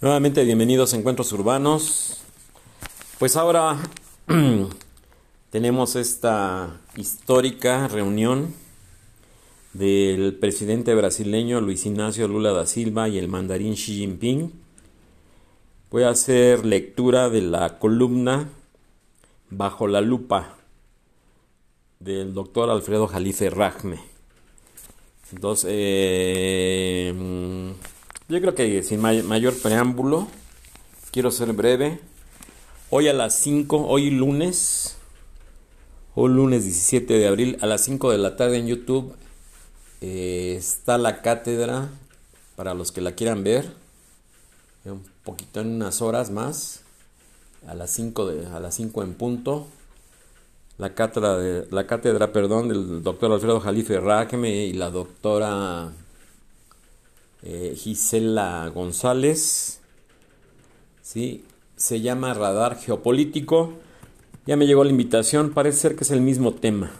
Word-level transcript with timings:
Nuevamente 0.00 0.44
bienvenidos 0.44 0.94
a 0.94 0.96
Encuentros 0.96 1.32
Urbanos. 1.32 2.18
Pues 3.18 3.34
ahora 3.34 3.76
tenemos 5.50 5.96
esta 5.96 6.80
histórica 6.94 7.88
reunión 7.88 8.54
del 9.72 10.36
presidente 10.36 10.94
brasileño 10.94 11.60
Luis 11.60 11.84
Ignacio 11.84 12.28
Lula 12.28 12.52
da 12.52 12.64
Silva 12.64 13.08
y 13.08 13.18
el 13.18 13.26
mandarín 13.26 13.74
Xi 13.74 13.94
Jinping. 13.94 14.52
Voy 15.90 16.04
a 16.04 16.10
hacer 16.10 16.64
lectura 16.64 17.28
de 17.28 17.42
la 17.42 17.80
columna 17.80 18.50
Bajo 19.50 19.88
la 19.88 20.00
lupa 20.00 20.58
del 21.98 22.34
doctor 22.34 22.70
Alfredo 22.70 23.08
Jalife 23.08 23.50
Rajme. 23.50 23.98
Entonces, 25.32 25.68
eh, 25.72 27.74
yo 28.28 28.40
creo 28.42 28.54
que 28.54 28.82
sin 28.82 29.00
mayor 29.00 29.54
preámbulo, 29.56 30.28
quiero 31.10 31.30
ser 31.30 31.54
breve. 31.54 31.98
Hoy 32.90 33.08
a 33.08 33.14
las 33.14 33.34
5, 33.38 33.86
hoy 33.86 34.10
lunes, 34.10 34.96
hoy 36.14 36.30
lunes 36.30 36.64
17 36.64 37.14
de 37.14 37.26
abril, 37.26 37.56
a 37.62 37.66
las 37.66 37.84
5 37.84 38.10
de 38.10 38.18
la 38.18 38.36
tarde 38.36 38.58
en 38.58 38.66
YouTube 38.66 39.14
eh, 40.02 40.56
está 40.58 40.98
la 40.98 41.22
cátedra 41.22 41.88
para 42.54 42.74
los 42.74 42.92
que 42.92 43.00
la 43.00 43.12
quieran 43.12 43.44
ver. 43.44 43.72
Un 44.84 45.04
poquito 45.24 45.60
en 45.60 45.68
unas 45.76 46.02
horas 46.02 46.30
más, 46.30 46.82
a 47.66 47.74
las 47.74 47.90
5, 47.90 48.26
de, 48.26 48.46
a 48.46 48.60
las 48.60 48.74
5 48.74 49.02
en 49.04 49.14
punto. 49.14 49.66
La 50.76 50.94
cátedra, 50.94 51.38
de, 51.38 51.66
la 51.70 51.86
cátedra 51.86 52.30
perdón, 52.30 52.68
del 52.68 53.02
doctor 53.02 53.32
Alfredo 53.32 53.60
Jalife 53.60 53.98
Ráqueme 53.98 54.66
y 54.66 54.74
la 54.74 54.90
doctora 54.90 55.92
eh, 57.42 57.74
Gisela 57.76 58.70
González. 58.74 59.80
¿sí? 61.02 61.44
Se 61.76 62.00
llama 62.00 62.34
Radar 62.34 62.78
Geopolítico. 62.78 63.74
Ya 64.46 64.56
me 64.56 64.66
llegó 64.66 64.84
la 64.84 64.90
invitación, 64.90 65.50
parece 65.50 65.78
ser 65.78 65.96
que 65.96 66.04
es 66.04 66.10
el 66.10 66.20
mismo 66.20 66.54
tema. 66.54 66.92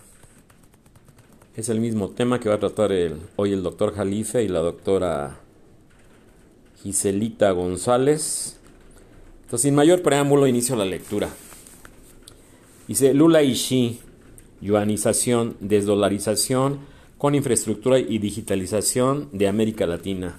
Es 1.56 1.68
el 1.68 1.80
mismo 1.80 2.10
tema 2.10 2.38
que 2.38 2.48
va 2.48 2.56
a 2.56 2.60
tratar 2.60 2.92
hoy 3.36 3.52
el 3.52 3.62
doctor 3.62 3.94
Jalife 3.94 4.44
y 4.44 4.48
la 4.48 4.60
doctora 4.60 5.40
Giselita 6.82 7.50
González. 7.50 8.58
Entonces, 9.42 9.62
sin 9.62 9.74
mayor 9.74 10.02
preámbulo, 10.02 10.46
inicio 10.46 10.76
la 10.76 10.84
lectura. 10.84 11.30
Dice 12.86 13.12
Lula 13.12 13.42
y 13.42 13.54
Xi, 13.54 13.98
yuanización, 14.60 15.56
desdolarización, 15.60 16.78
con 17.18 17.34
infraestructura 17.34 17.98
y 17.98 18.18
digitalización 18.18 19.28
de 19.32 19.48
América 19.48 19.86
Latina. 19.86 20.38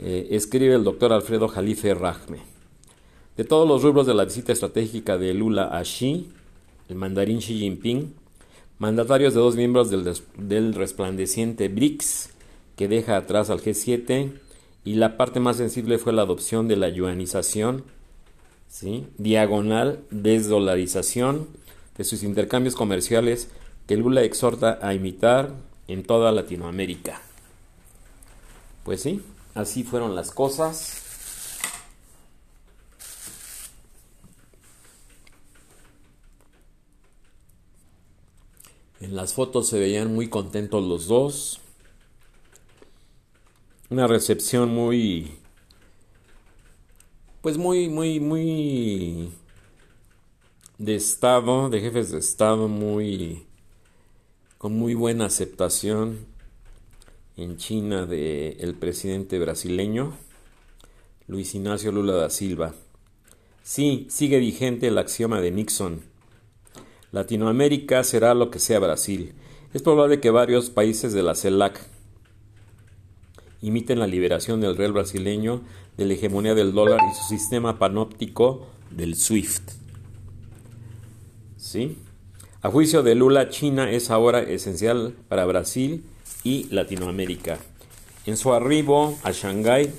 Eh, 0.00 0.28
escribe 0.30 0.74
el 0.74 0.84
doctor 0.84 1.12
Alfredo 1.12 1.48
Jalife 1.48 1.94
Rajme. 1.94 2.38
De 3.36 3.44
todos 3.44 3.68
los 3.68 3.82
rubros 3.82 4.06
de 4.06 4.14
la 4.14 4.24
visita 4.24 4.52
estratégica 4.52 5.18
de 5.18 5.34
Lula 5.34 5.78
a 5.78 5.82
Xi, 5.82 6.28
el 6.88 6.96
mandarín 6.96 7.40
Xi 7.40 7.58
Jinping, 7.58 8.14
mandatarios 8.78 9.34
de 9.34 9.40
dos 9.40 9.56
miembros 9.56 9.90
del, 9.90 10.10
del 10.38 10.74
resplandeciente 10.74 11.68
BRICS, 11.68 12.30
que 12.76 12.88
deja 12.88 13.16
atrás 13.16 13.50
al 13.50 13.60
G7, 13.60 14.32
y 14.84 14.94
la 14.94 15.18
parte 15.18 15.40
más 15.40 15.56
sensible 15.56 15.98
fue 15.98 16.14
la 16.14 16.22
adopción 16.22 16.68
de 16.68 16.76
la 16.76 16.88
yuanización, 16.88 17.84
¿sí? 18.68 19.06
diagonal 19.18 20.00
desdolarización 20.10 21.48
de 21.98 22.04
sus 22.04 22.22
intercambios 22.22 22.76
comerciales 22.76 23.48
que 23.86 23.96
Lula 23.96 24.22
exhorta 24.22 24.78
a 24.82 24.94
imitar 24.94 25.52
en 25.88 26.02
toda 26.02 26.32
Latinoamérica. 26.32 27.20
Pues 28.84 29.02
sí, 29.02 29.22
así 29.54 29.84
fueron 29.84 30.14
las 30.14 30.30
cosas. 30.30 31.02
En 39.00 39.14
las 39.14 39.34
fotos 39.34 39.68
se 39.68 39.78
veían 39.78 40.14
muy 40.14 40.28
contentos 40.28 40.82
los 40.82 41.06
dos. 41.06 41.60
Una 43.88 44.06
recepción 44.08 44.70
muy 44.74 45.38
pues 47.40 47.56
muy 47.56 47.88
muy 47.88 48.18
muy 48.18 49.30
de 50.78 50.96
estado, 50.96 51.70
de 51.70 51.80
jefes 51.80 52.10
de 52.10 52.18
estado 52.18 52.66
muy 52.66 53.46
con 54.58 54.72
muy 54.72 54.94
buena 54.94 55.26
aceptación 55.26 56.18
en 57.36 57.56
China 57.58 58.06
del 58.06 58.56
el 58.58 58.74
presidente 58.74 59.38
brasileño 59.38 60.14
Luis 61.28 61.54
Ignacio 61.54 61.92
Lula 61.92 62.14
da 62.14 62.30
Silva. 62.30 62.74
Sí, 63.62 64.06
sigue 64.08 64.38
vigente 64.38 64.86
el 64.86 64.98
axioma 64.98 65.40
de 65.40 65.50
Nixon. 65.50 66.02
Latinoamérica 67.12 68.04
será 68.04 68.32
lo 68.34 68.50
que 68.50 68.58
sea 68.58 68.78
Brasil. 68.78 69.34
Es 69.74 69.82
probable 69.82 70.20
que 70.20 70.30
varios 70.30 70.70
países 70.70 71.12
de 71.12 71.22
la 71.22 71.34
CELAC 71.34 71.78
imiten 73.60 73.98
la 73.98 74.06
liberación 74.06 74.60
del 74.60 74.76
real 74.76 74.92
brasileño 74.92 75.62
de 75.96 76.04
la 76.06 76.14
hegemonía 76.14 76.54
del 76.54 76.72
dólar 76.72 77.00
y 77.10 77.14
su 77.14 77.28
sistema 77.28 77.78
panóptico 77.78 78.68
del 78.90 79.16
SWIFT. 79.16 79.72
¿Sí? 81.56 81.98
A 82.66 82.70
juicio 82.72 83.04
de 83.04 83.14
Lula, 83.14 83.48
China 83.48 83.92
es 83.92 84.10
ahora 84.10 84.42
esencial 84.42 85.14
para 85.28 85.44
Brasil 85.44 86.02
y 86.42 86.64
Latinoamérica. 86.64 87.60
En 88.26 88.36
su 88.36 88.52
arribo 88.52 89.16
a 89.22 89.30
Shanghái, 89.30 89.92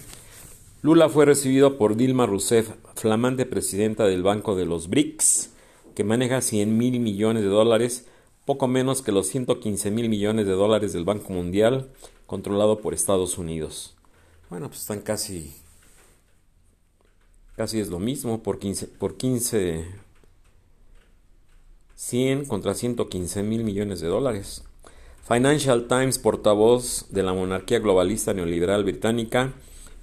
Lula 0.81 1.07
fue 1.07 1.23
recibido 1.23 1.77
por 1.77 1.95
Dilma 1.95 2.25
Rousseff, 2.25 2.71
flamante 2.93 3.45
presidenta 3.45 4.05
del 4.05 4.21
Banco 4.21 4.57
de 4.57 4.65
los 4.65 4.89
BRICS, 4.89 5.51
que 5.95 6.03
maneja 6.03 6.41
100 6.41 6.77
mil 6.77 6.99
millones 6.99 7.43
de 7.43 7.47
dólares, 7.47 8.05
poco 8.43 8.67
menos 8.67 9.01
que 9.01 9.13
los 9.13 9.27
115 9.27 9.89
mil 9.89 10.09
millones 10.09 10.45
de 10.45 10.51
dólares 10.51 10.91
del 10.91 11.05
Banco 11.05 11.31
Mundial, 11.31 11.89
controlado 12.25 12.81
por 12.81 12.93
Estados 12.93 13.37
Unidos. 13.37 13.95
Bueno, 14.49 14.67
pues 14.67 14.81
están 14.81 14.99
casi, 14.99 15.53
casi 17.55 17.79
es 17.79 17.87
lo 17.87 17.99
mismo, 17.99 18.43
por 18.43 18.59
15, 18.59 18.87
por 18.87 19.15
15 19.15 20.06
100 21.97 22.45
contra 22.45 22.75
115 22.75 23.41
mil 23.41 23.63
millones 23.63 23.99
de 23.99 24.07
dólares. 24.07 24.63
Financial 25.27 25.87
Times, 25.87 26.19
portavoz 26.19 27.07
de 27.09 27.23
la 27.23 27.33
monarquía 27.33 27.79
globalista 27.79 28.33
neoliberal 28.33 28.83
británica, 28.83 29.53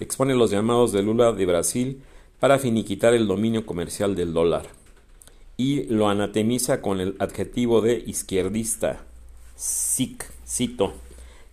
expone 0.00 0.34
los 0.34 0.50
llamados 0.50 0.93
de 0.93 1.03
Lula 1.03 1.33
de 1.33 1.47
Brasil 1.47 2.03
para 2.41 2.59
finiquitar 2.59 3.15
el 3.15 3.28
dominio 3.28 3.65
comercial 3.65 4.16
del 4.16 4.34
dólar 4.34 4.66
y 5.56 5.84
lo 5.84 6.09
anatemiza 6.09 6.83
con 6.83 7.00
el 7.00 7.15
adjetivo 7.21 7.81
de 7.81 8.03
izquierdista, 8.04 9.04
SIC, 9.56 10.27
cito, 10.47 10.94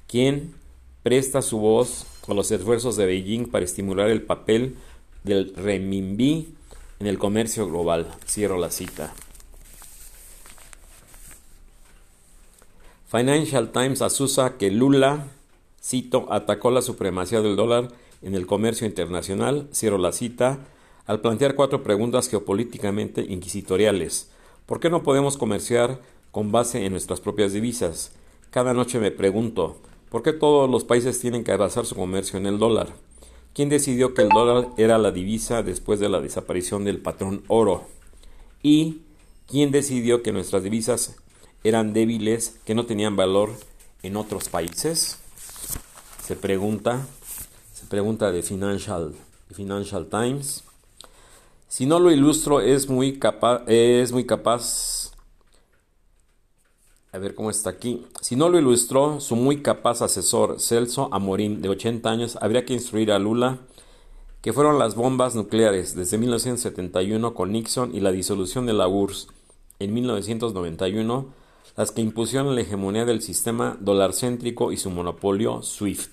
quien 0.07 0.55
presta 1.03 1.43
su 1.43 1.59
voz 1.59 2.07
a 2.27 2.33
los 2.33 2.49
esfuerzos 2.51 2.95
de 2.95 3.05
Beijing 3.05 3.45
para 3.45 3.63
estimular 3.63 4.09
el 4.09 4.23
papel 4.23 4.75
del 5.23 5.53
renminbi 5.55 6.55
en 6.99 7.07
el 7.07 7.19
comercio 7.19 7.67
global. 7.67 8.07
Cierro 8.25 8.57
la 8.57 8.71
cita. 8.71 9.13
Financial 13.11 13.73
Times 13.73 14.01
asusa 14.01 14.55
que 14.55 14.71
Lula, 14.71 15.27
cito, 15.83 16.31
atacó 16.31 16.71
la 16.71 16.81
supremacía 16.81 17.41
del 17.41 17.57
dólar 17.57 17.89
en 18.21 18.35
el 18.35 18.47
comercio 18.47 18.87
internacional, 18.87 19.67
cierro 19.73 19.97
la 19.97 20.13
cita, 20.13 20.59
al 21.05 21.19
plantear 21.19 21.55
cuatro 21.55 21.83
preguntas 21.83 22.29
geopolíticamente 22.29 23.19
inquisitoriales. 23.27 24.31
¿Por 24.65 24.79
qué 24.79 24.89
no 24.89 25.03
podemos 25.03 25.37
comerciar 25.37 25.99
con 26.31 26.53
base 26.53 26.85
en 26.85 26.93
nuestras 26.93 27.19
propias 27.19 27.51
divisas? 27.51 28.13
Cada 28.49 28.73
noche 28.73 28.97
me 28.97 29.11
pregunto, 29.11 29.75
¿por 30.09 30.23
qué 30.23 30.31
todos 30.31 30.69
los 30.69 30.85
países 30.85 31.19
tienen 31.19 31.43
que 31.43 31.57
basar 31.57 31.85
su 31.85 31.95
comercio 31.95 32.39
en 32.39 32.45
el 32.45 32.59
dólar? 32.59 32.87
¿Quién 33.53 33.67
decidió 33.67 34.13
que 34.13 34.21
el 34.21 34.29
dólar 34.29 34.69
era 34.77 34.97
la 34.97 35.11
divisa 35.11 35.63
después 35.63 35.99
de 35.99 36.07
la 36.07 36.21
desaparición 36.21 36.85
del 36.85 37.01
patrón 37.01 37.43
oro? 37.49 37.83
¿Y 38.63 39.01
quién 39.47 39.71
decidió 39.71 40.23
que 40.23 40.31
nuestras 40.31 40.63
divisas 40.63 41.17
eran 41.63 41.93
débiles, 41.93 42.59
que 42.65 42.75
no 42.75 42.85
tenían 42.85 43.15
valor 43.15 43.51
en 44.03 44.15
otros 44.15 44.49
países? 44.49 45.17
Se 46.23 46.35
pregunta, 46.35 47.05
se 47.73 47.85
pregunta 47.85 48.31
de 48.31 48.41
Financial, 48.43 49.13
Financial 49.51 50.07
Times. 50.07 50.63
Si 51.67 51.85
no 51.85 51.99
lo 51.99 52.11
ilustro, 52.11 52.61
es 52.61 52.89
muy 52.89 53.19
capaz, 53.19 53.63
es 53.67 54.11
muy 54.11 54.25
capaz. 54.25 55.11
A 57.13 57.17
ver 57.17 57.35
cómo 57.35 57.49
está 57.49 57.69
aquí. 57.69 58.05
Si 58.21 58.35
no 58.35 58.49
lo 58.49 58.57
ilustró, 58.57 59.19
su 59.19 59.35
muy 59.35 59.61
capaz 59.61 60.01
asesor 60.01 60.59
Celso 60.59 61.09
Amorín, 61.11 61.61
de 61.61 61.69
80 61.69 62.09
años, 62.09 62.37
habría 62.41 62.65
que 62.65 62.73
instruir 62.73 63.11
a 63.11 63.19
Lula 63.19 63.59
que 64.41 64.53
fueron 64.53 64.79
las 64.79 64.95
bombas 64.95 65.35
nucleares 65.35 65.95
desde 65.95 66.17
1971 66.17 67.33
con 67.33 67.51
Nixon 67.51 67.93
y 67.95 67.99
la 67.99 68.11
disolución 68.11 68.65
de 68.65 68.73
la 68.73 68.87
URSS 68.87 69.27
en 69.79 69.93
1991 69.93 71.40
las 71.77 71.91
que 71.91 72.01
impusieron 72.01 72.55
la 72.55 72.61
hegemonía 72.61 73.05
del 73.05 73.21
sistema 73.21 73.77
dolarcéntrico 73.79 74.71
y 74.71 74.77
su 74.77 74.89
monopolio 74.89 75.61
SWIFT. 75.61 76.11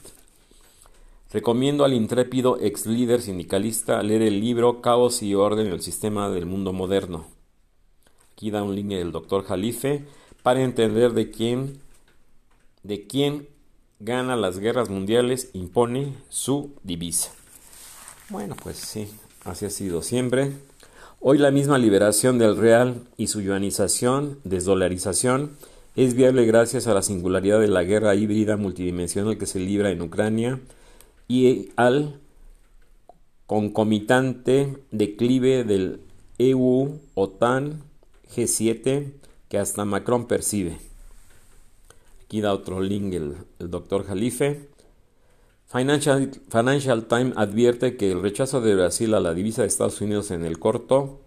Recomiendo 1.31 1.85
al 1.85 1.93
intrépido 1.93 2.59
ex 2.61 2.87
líder 2.87 3.21
sindicalista 3.21 4.03
leer 4.03 4.23
el 4.23 4.41
libro 4.41 4.81
Caos 4.81 5.23
y 5.23 5.35
Orden 5.35 5.67
en 5.67 5.75
el 5.75 5.83
Sistema 5.83 6.31
del 6.31 6.47
Mundo 6.47 6.73
Moderno. 6.73 7.27
Aquí 8.33 8.51
da 8.51 8.63
un 8.63 8.75
link 8.75 8.89
del 8.89 9.13
doctor 9.13 9.45
Jalife 9.45 10.07
para 10.43 10.63
entender 10.63 11.13
de 11.13 11.31
quién, 11.31 11.81
de 12.83 13.07
quién 13.07 13.49
gana 14.01 14.37
las 14.37 14.59
guerras 14.59 14.89
mundiales, 14.89 15.51
impone 15.53 16.15
su 16.29 16.73
divisa. 16.83 17.33
Bueno, 18.31 18.57
pues 18.63 18.77
sí, 18.77 19.11
así 19.45 19.67
ha 19.67 19.71
sido 19.71 20.03
siempre. 20.03 20.53
Hoy 21.21 21.39
la 21.39 21.51
misma 21.51 21.79
liberación 21.79 22.39
del 22.39 22.57
real 22.57 23.03
y 23.17 23.27
su 23.27 23.41
yuanización, 23.41 24.39
desdolarización, 24.45 25.57
es 25.97 26.15
viable 26.15 26.47
gracias 26.47 26.87
a 26.87 26.95
la 26.95 27.03
singularidad 27.03 27.59
de 27.59 27.67
la 27.67 27.83
guerra 27.83 28.15
híbrida 28.15 28.57
multidimensional 28.57 29.37
que 29.37 29.47
se 29.47 29.59
libra 29.59 29.91
en 29.91 30.01
Ucrania 30.01 30.61
y 31.27 31.71
al 31.75 32.21
concomitante 33.47 34.77
declive 34.93 35.65
del 35.65 36.03
EU, 36.39 37.01
OTAN, 37.15 37.83
G7 38.33 39.11
que 39.49 39.59
hasta 39.59 39.85
Macron 39.85 40.29
percibe. 40.29 40.79
Aquí 42.25 42.41
da 42.41 42.55
otro 42.55 42.81
link 42.81 43.13
el, 43.15 43.35
doctor 43.59 44.07
Jalife. 44.07 44.69
Financial, 45.71 47.05
Times 47.09 47.37
advierte 47.37 47.99
que 47.99 48.11
el 48.11 48.23
rechazo 48.23 48.63
de 48.63 48.75
Brasil 48.75 49.13
a 49.13 49.21
la 49.21 49.35
divisa 49.35 49.61
de 49.61 49.69
Estados 49.69 50.01
Unidos 50.01 50.31
en 50.31 50.47
el 50.47 50.59
corto 50.59 51.21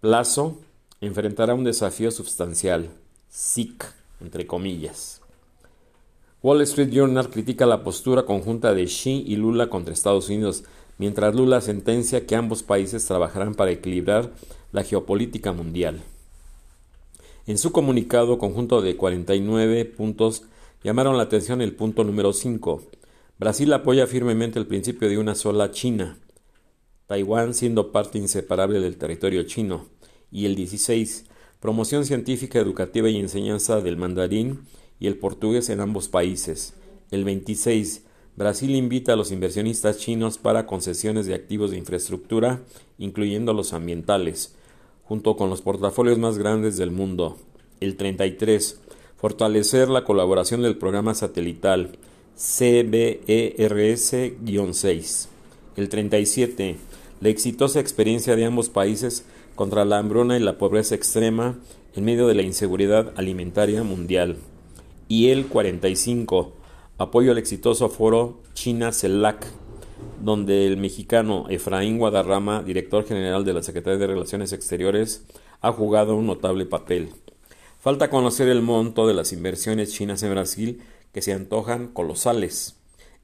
plazo 0.00 0.58
enfrentará 1.00 1.54
un 1.54 1.64
desafío 1.64 2.12
sustancial, 2.12 2.90
SIC, 3.30 3.84
entre 4.20 4.46
comillas. 4.46 5.20
Wall 6.40 6.60
Street 6.62 6.90
Journal 6.92 7.30
critica 7.30 7.66
la 7.66 7.82
postura 7.82 8.22
conjunta 8.24 8.72
de 8.72 8.84
Xi 8.84 9.24
y 9.26 9.34
Lula 9.34 9.68
contra 9.68 9.92
Estados 9.92 10.28
Unidos, 10.28 10.62
mientras 10.98 11.34
Lula 11.34 11.60
sentencia 11.60 12.26
que 12.26 12.36
ambos 12.36 12.62
países 12.62 13.04
trabajarán 13.06 13.56
para 13.56 13.72
equilibrar 13.72 14.30
la 14.70 14.84
geopolítica 14.84 15.52
mundial. 15.52 16.00
En 17.48 17.58
su 17.58 17.72
comunicado 17.72 18.38
conjunto 18.38 18.82
de 18.82 18.96
49 18.96 19.84
puntos 19.84 20.44
llamaron 20.82 21.16
la 21.16 21.24
atención 21.24 21.60
el 21.60 21.74
punto 21.74 22.04
número 22.04 22.32
5. 22.32 22.82
Brasil 23.38 23.72
apoya 23.72 24.06
firmemente 24.06 24.58
el 24.58 24.66
principio 24.66 25.08
de 25.08 25.18
una 25.18 25.34
sola 25.34 25.70
China, 25.70 26.18
Taiwán 27.06 27.54
siendo 27.54 27.90
parte 27.90 28.18
inseparable 28.18 28.80
del 28.80 28.98
territorio 28.98 29.42
chino. 29.44 29.86
Y 30.30 30.44
el 30.44 30.54
16. 30.54 31.24
Promoción 31.58 32.04
científica, 32.04 32.58
educativa 32.58 33.08
y 33.08 33.16
enseñanza 33.16 33.80
del 33.80 33.96
mandarín 33.96 34.60
y 35.00 35.06
el 35.06 35.16
portugués 35.16 35.70
en 35.70 35.80
ambos 35.80 36.08
países. 36.08 36.74
El 37.10 37.24
26. 37.24 38.04
Brasil 38.36 38.74
invita 38.74 39.14
a 39.14 39.16
los 39.16 39.32
inversionistas 39.32 39.98
chinos 39.98 40.36
para 40.36 40.66
concesiones 40.66 41.24
de 41.24 41.34
activos 41.34 41.70
de 41.70 41.78
infraestructura, 41.78 42.60
incluyendo 42.98 43.54
los 43.54 43.72
ambientales 43.72 44.54
junto 45.08 45.36
con 45.36 45.48
los 45.48 45.62
portafolios 45.62 46.18
más 46.18 46.36
grandes 46.36 46.76
del 46.76 46.90
mundo. 46.90 47.38
El 47.80 47.96
33. 47.96 48.78
Fortalecer 49.18 49.88
la 49.88 50.04
colaboración 50.04 50.62
del 50.62 50.76
programa 50.76 51.12
satelital 51.12 51.98
CBERS-6. 52.36 55.26
El 55.76 55.88
37. 55.88 56.76
La 57.20 57.28
exitosa 57.28 57.80
experiencia 57.80 58.36
de 58.36 58.44
ambos 58.44 58.68
países 58.68 59.24
contra 59.56 59.84
la 59.84 59.98
hambruna 59.98 60.36
y 60.36 60.40
la 60.40 60.56
pobreza 60.56 60.94
extrema 60.94 61.58
en 61.96 62.04
medio 62.04 62.28
de 62.28 62.36
la 62.36 62.42
inseguridad 62.42 63.12
alimentaria 63.16 63.82
mundial. 63.82 64.36
Y 65.08 65.30
el 65.30 65.48
45. 65.48 66.52
Apoyo 66.98 67.32
al 67.32 67.38
exitoso 67.38 67.88
foro 67.88 68.38
China-CELAC 68.54 69.48
donde 70.22 70.68
el 70.68 70.76
mexicano 70.76 71.46
Efraín 71.48 71.98
Guadarrama, 71.98 72.62
director 72.62 73.04
general 73.04 73.44
de 73.44 73.52
la 73.52 73.64
Secretaría 73.64 73.98
de 73.98 74.06
Relaciones 74.06 74.52
Exteriores, 74.52 75.24
ha 75.60 75.72
jugado 75.72 76.14
un 76.14 76.28
notable 76.28 76.66
papel. 76.66 77.08
Falta 77.80 78.10
conocer 78.10 78.48
el 78.48 78.60
monto 78.60 79.06
de 79.06 79.14
las 79.14 79.32
inversiones 79.32 79.92
chinas 79.92 80.22
en 80.24 80.32
Brasil, 80.32 80.82
que 81.12 81.22
se 81.22 81.32
antojan 81.32 81.86
colosales. 81.86 82.76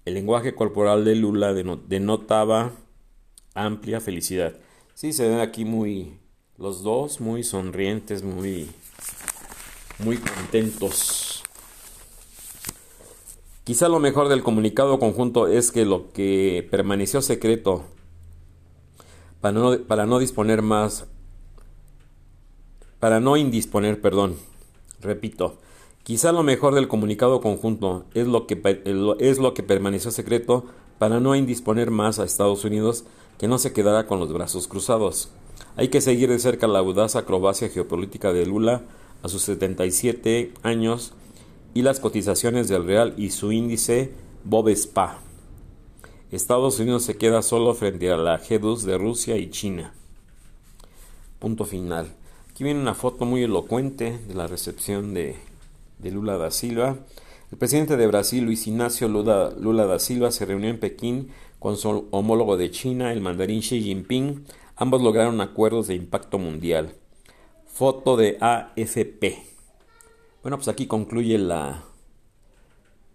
El 0.05 0.15
lenguaje 0.15 0.55
corporal 0.55 1.05
de 1.05 1.17
Lula 1.17 1.53
denotaba 1.53 2.73
amplia 3.55 4.01
felicidad. 4.01 4.55
Sí, 4.95 5.13
se 5.13 5.29
ven 5.29 5.41
aquí 5.41 5.65
muy 5.65 6.19
los 6.57 6.85
dos 6.85 7.21
muy 7.21 7.43
sonrientes, 7.43 8.23
muy 8.23 8.71
muy 9.99 10.19
contentos. 10.19 11.43
Quizá 13.65 13.89
lo 13.89 13.99
mejor 13.99 14.29
del 14.29 14.45
comunicado 14.45 15.01
conjunto 15.01 15.49
es 15.49 15.73
que 15.73 15.85
lo 15.85 16.13
que 16.13 16.69
permaneció 16.71 17.23
secreto 17.23 17.85
para 19.41 19.53
no, 19.59 19.79
para 19.81 20.07
no 20.07 20.21
disponer 20.21 20.63
más, 20.63 21.07
para 23.05 23.21
no 23.21 23.37
indisponer, 23.37 24.01
perdón, 24.01 24.35
repito, 25.03 25.59
quizá 26.05 26.33
lo 26.33 26.43
mejor 26.43 26.75
del 26.75 26.89
comunicado 26.89 27.43
conjunto 27.43 28.07
es 28.15 28.27
lo 28.27 28.47
que, 28.47 28.59
es 29.19 29.39
lo 29.39 29.53
que 29.53 29.63
permaneció 29.63 30.11
secreto 30.11 30.65
para 30.99 31.21
no 31.21 31.37
indisponer 31.37 31.91
más 31.91 32.19
a 32.19 32.25
Estados 32.25 32.65
Unidos 32.65 33.05
que 33.37 33.47
no 33.47 33.59
se 33.59 33.75
quedará 33.75 34.07
con 34.07 34.21
los 34.21 34.33
brazos 34.33 34.69
cruzados. 34.69 35.29
Hay 35.77 35.89
que 35.89 36.01
seguir 36.01 36.31
de 36.31 36.39
cerca 36.39 36.67
la 36.67 36.79
audaz 36.79 37.15
acrobacia 37.15 37.69
geopolítica 37.69 38.33
de 38.33 38.47
Lula 38.47 38.81
a 39.23 39.29
sus 39.29 39.43
77 39.43 40.55
años 40.63 41.13
y 41.75 41.83
las 41.83 42.01
cotizaciones 42.01 42.69
del 42.69 42.87
real 42.87 43.13
y 43.19 43.33
su 43.33 43.53
índice 43.53 44.15
Bovespa. 44.45 45.19
Estados 46.31 46.81
Unidos 46.81 47.03
se 47.03 47.19
queda 47.19 47.43
solo 47.43 47.75
frente 47.75 48.11
a 48.11 48.17
la 48.17 48.41
G2 48.41 48.81
de 48.85 48.97
Rusia 48.97 49.37
y 49.37 49.51
China. 49.51 49.93
Punto 51.39 51.67
final. 51.67 52.15
Aquí 52.55 52.63
viene 52.63 52.79
una 52.79 52.95
foto 52.95 53.25
muy 53.25 53.43
elocuente 53.43 54.17
de 54.29 54.35
la 54.35 54.47
recepción 54.47 55.13
de, 55.13 55.35
Lula 56.05 56.39
da 56.39 56.53
Silva. 56.53 56.99
El 57.51 57.59
presidente 57.59 57.97
de 57.97 58.07
Brasil, 58.07 58.45
Luis 58.45 58.69
Ignacio 58.69 59.09
Lula, 59.09 59.87
da 59.87 59.99
Silva, 59.99 60.31
se 60.31 60.47
reunió 60.47 60.71
en 60.71 60.79
Pekín 60.79 61.33
con 61.59 61.77
su 61.77 62.07
homólogo 62.13 62.57
de 62.57 62.71
China, 62.71 63.13
el 63.13 63.21
mandarín 63.21 63.59
Xi 63.61 63.83
Jinping. 63.83 64.45
Ambos 64.77 65.03
lograron 65.03 65.41
acuerdos 65.41 65.89
de 65.89 65.97
impacto 65.97 66.39
mundial. 66.39 66.95
Foto 67.67 68.17
de 68.17 68.39
AFP. 68.41 69.37
Bueno, 70.43 70.57
pues 70.57 70.69
aquí 70.69 70.87
concluye 70.87 71.39
la 71.39 71.83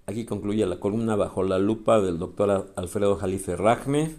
aquí 0.06 0.26
concluye 0.26 0.66
la 0.66 0.82
columna 0.82 1.16
bajo 1.16 1.44
la 1.44 1.60
lupa 1.60 2.02
del 2.02 2.20
doctor 2.20 2.74
Alfredo 2.76 3.16
Jalife 3.16 3.56
Rajme. 3.56 4.16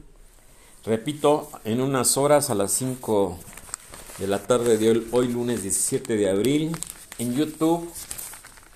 Repito, 0.87 1.50
en 1.65 1.83
unas 1.83 2.17
horas 2.17 2.49
a 2.49 2.55
las 2.55 2.73
5 2.73 3.37
de 4.21 4.27
la 4.27 4.39
tarde 4.39 4.77
de 4.77 4.91
hoy, 4.91 5.09
hoy 5.12 5.29
lunes 5.29 5.62
17 5.62 6.17
de 6.17 6.29
abril 6.31 6.77
en 7.19 7.35
YouTube 7.35 7.91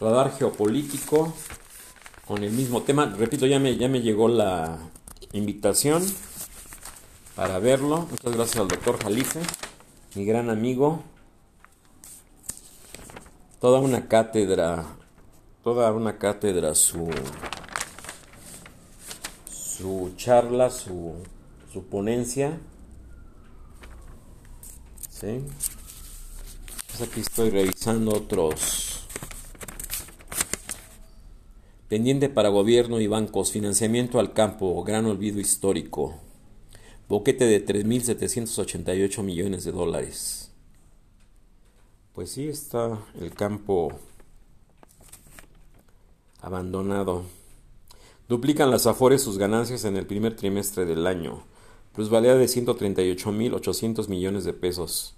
Radar 0.00 0.36
Geopolítico 0.36 1.34
con 2.26 2.42
el 2.42 2.50
mismo 2.50 2.82
tema. 2.82 3.14
Repito, 3.16 3.46
ya 3.46 3.60
me, 3.60 3.76
ya 3.76 3.88
me 3.88 4.00
llegó 4.00 4.28
la 4.28 4.78
invitación 5.32 6.02
para 7.36 7.58
verlo. 7.58 8.08
Muchas 8.10 8.34
gracias 8.34 8.56
al 8.56 8.68
doctor 8.68 8.98
Jalife, 9.02 9.40
mi 10.14 10.24
gran 10.24 10.48
amigo 10.50 11.04
toda 13.64 13.80
una 13.80 14.08
cátedra, 14.08 14.84
toda 15.62 15.90
una 15.92 16.18
cátedra, 16.18 16.74
su, 16.74 17.08
su 19.46 20.12
charla, 20.16 20.68
su, 20.68 21.14
su 21.72 21.84
ponencia. 21.84 22.58
¿Sí? 25.20 25.40
Pues 26.88 27.08
aquí 27.08 27.20
estoy 27.20 27.50
revisando 27.50 28.12
otros. 28.12 29.06
Pendiente 31.88 32.28
para 32.28 32.48
gobierno 32.48 33.00
y 33.00 33.06
bancos, 33.06 33.52
financiamiento 33.52 34.18
al 34.18 34.32
campo, 34.32 34.82
gran 34.82 35.06
olvido 35.06 35.38
histórico. 35.38 36.16
Boquete 37.08 37.44
de 37.44 37.64
3.788 37.64 39.22
millones 39.22 39.62
de 39.64 39.70
dólares. 39.70 40.50
Pues 42.12 42.32
sí, 42.32 42.48
está 42.48 42.98
el 43.20 43.32
campo 43.34 43.92
abandonado. 46.40 47.22
Duplican 48.28 48.70
las 48.70 48.88
Afores 48.88 49.22
sus 49.22 49.38
ganancias 49.38 49.84
en 49.84 49.96
el 49.96 50.06
primer 50.06 50.34
trimestre 50.34 50.84
del 50.86 51.06
año. 51.06 51.44
Plusvalía 51.94 52.34
de 52.34 52.46
138.800 52.46 54.08
millones 54.08 54.44
de 54.44 54.52
pesos. 54.52 55.14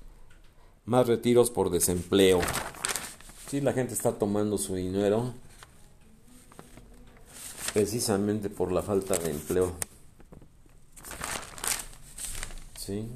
Más 0.85 1.06
retiros 1.06 1.50
por 1.50 1.71
desempleo. 1.71 2.40
Sí, 3.49 3.62
la 3.62 3.73
gente 3.73 3.95
está 3.95 4.12
tomando 4.12 4.59
su 4.59 4.75
dinero 4.75 5.33
precisamente 7.73 8.50
por 8.50 8.73
la 8.73 8.83
falta 8.83 9.16
de 9.16 9.30
empleo. 9.30 9.73
Sí. 12.78 13.09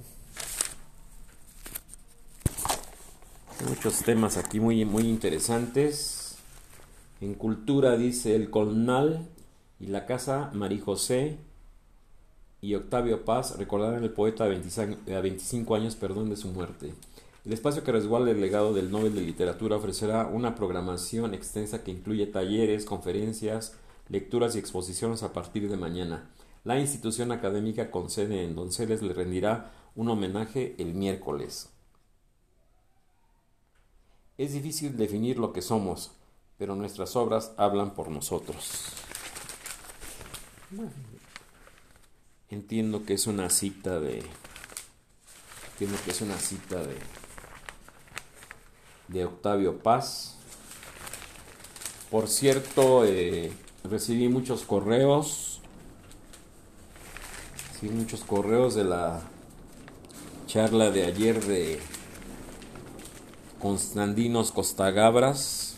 Muchos 3.69 3.99
temas 3.99 4.39
aquí 4.39 4.59
muy, 4.59 4.87
muy 4.87 5.03
interesantes. 5.03 6.37
En 7.21 7.35
cultura 7.35 7.97
dice 7.97 8.37
el 8.37 8.49
colnal 8.49 9.29
y 9.79 9.87
la 9.89 10.07
casa 10.07 10.51
María 10.55 10.83
José 10.83 11.39
y 12.63 12.75
Octavio 12.75 13.25
Paz 13.25 13.57
recordarán 13.59 14.03
el 14.03 14.11
poeta 14.11 14.45
a 14.45 14.49
25 15.21 15.75
años 15.75 15.97
perdón, 15.97 16.31
de 16.31 16.37
su 16.37 16.49
muerte. 16.49 16.93
El 17.45 17.55
espacio 17.55 17.83
que 17.83 17.93
resguarda 17.93 18.31
el 18.31 18.41
legado 18.41 18.75
del 18.75 18.91
Nobel 18.91 19.15
de 19.15 19.23
Literatura 19.23 19.77
ofrecerá 19.77 20.27
una 20.27 20.55
programación 20.55 21.33
extensa 21.33 21.83
que 21.83 21.91
incluye 21.91 22.27
talleres, 22.27 22.85
conferencias, 22.85 23.75
lecturas 24.09 24.55
y 24.55 24.59
exposiciones 24.59 25.23
a 25.23 25.33
partir 25.33 25.71
de 25.71 25.79
mañana. 25.79 26.29
La 26.65 26.79
institución 26.79 27.33
académica 27.33 27.91
con 27.91 28.11
sede 28.11 28.45
en 28.45 28.55
Donceles 28.55 29.01
le 29.01 29.15
rendirá 29.15 29.73
un 29.97 30.11
homenaje 30.11 30.75
el 30.79 30.93
miércoles. 30.95 31.71
Es 34.37 34.53
difícil 34.53 34.99
definir 34.99 35.39
lo 35.39 35.55
que 35.55 35.63
somos, 35.63 36.13
pero 36.59 36.75
nuestras 36.75 37.17
obras 37.17 37.53
hablan 37.57 37.95
por 37.95 38.11
nosotros. 38.11 38.93
Entiendo 42.51 43.05
que 43.05 43.15
es 43.15 43.27
una 43.27 43.51
cita 43.51 44.01
de. 44.01 44.23
Entiendo 45.73 45.99
que 46.05 46.11
es 46.11 46.21
una 46.21 46.39
cita 46.39 46.77
de. 46.77 46.97
de 49.09 49.25
Octavio 49.25 49.79
Paz. 49.79 50.37
Por 52.11 52.29
cierto, 52.29 53.05
eh, 53.05 53.53
recibí 53.85 54.29
muchos 54.29 54.63
correos. 54.63 55.61
Sí, 57.81 57.89
muchos 57.89 58.25
correos 58.25 58.75
de 58.75 58.85
la 58.85 59.23
charla 60.47 60.91
de 60.91 61.07
ayer 61.07 61.43
de 61.45 61.81
Constandinos 63.61 64.51
Costagabras, 64.53 65.77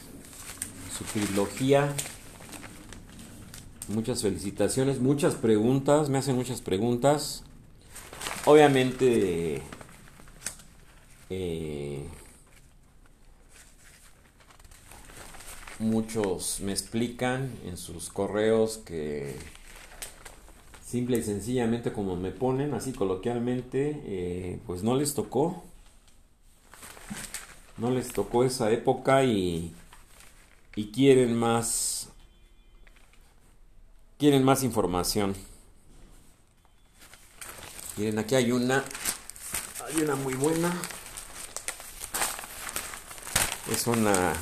su 0.97 1.05
trilogía. 1.05 1.95
Muchas 3.89 4.23
felicitaciones, 4.23 5.01
muchas 5.01 5.35
preguntas, 5.35 6.09
me 6.09 6.19
hacen 6.19 6.37
muchas 6.37 6.61
preguntas. 6.61 7.43
Obviamente, 8.45 9.63
eh, 11.31 12.05
muchos 15.79 16.61
me 16.61 16.73
explican 16.73 17.51
en 17.67 17.77
sus 17.77 18.09
correos 18.09 18.79
que 18.79 19.37
simple 20.85 21.19
y 21.19 21.23
sencillamente 21.23 21.93
como 21.93 22.17
me 22.17 22.31
ponen, 22.31 22.75
así 22.75 22.93
coloquialmente, 22.93 24.01
eh, 24.05 24.61
pues 24.67 24.83
no 24.83 24.95
les 24.95 25.15
tocó 25.15 25.63
no 27.79 27.91
les 27.91 28.13
tocó 28.13 28.45
esa 28.45 28.71
época 28.71 29.25
y, 29.25 29.73
y 30.77 30.91
quieren 30.93 31.37
más 31.37 31.92
quieren 34.23 34.45
más 34.45 34.63
información. 34.63 35.35
Miren, 37.97 38.21
aquí 38.21 38.37
hay 38.37 38.53
una 38.53 38.85
hay 39.85 40.01
una 40.01 40.15
muy 40.15 40.35
buena. 40.35 40.73
Es 43.73 43.89
una 43.89 44.33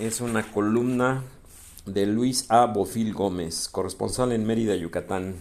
es 0.00 0.20
una 0.20 0.50
columna 0.50 1.22
de 1.86 2.06
Luis 2.06 2.46
A. 2.48 2.66
Bofil 2.66 3.14
Gómez, 3.14 3.68
corresponsal 3.68 4.32
en 4.32 4.44
Mérida, 4.44 4.74
Yucatán 4.74 5.36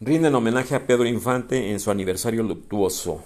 rinden 0.00 0.34
homenaje 0.34 0.74
a 0.74 0.84
Pedro 0.88 1.06
Infante 1.06 1.70
en 1.70 1.78
su 1.78 1.92
aniversario 1.92 2.42
luctuoso. 2.42 3.22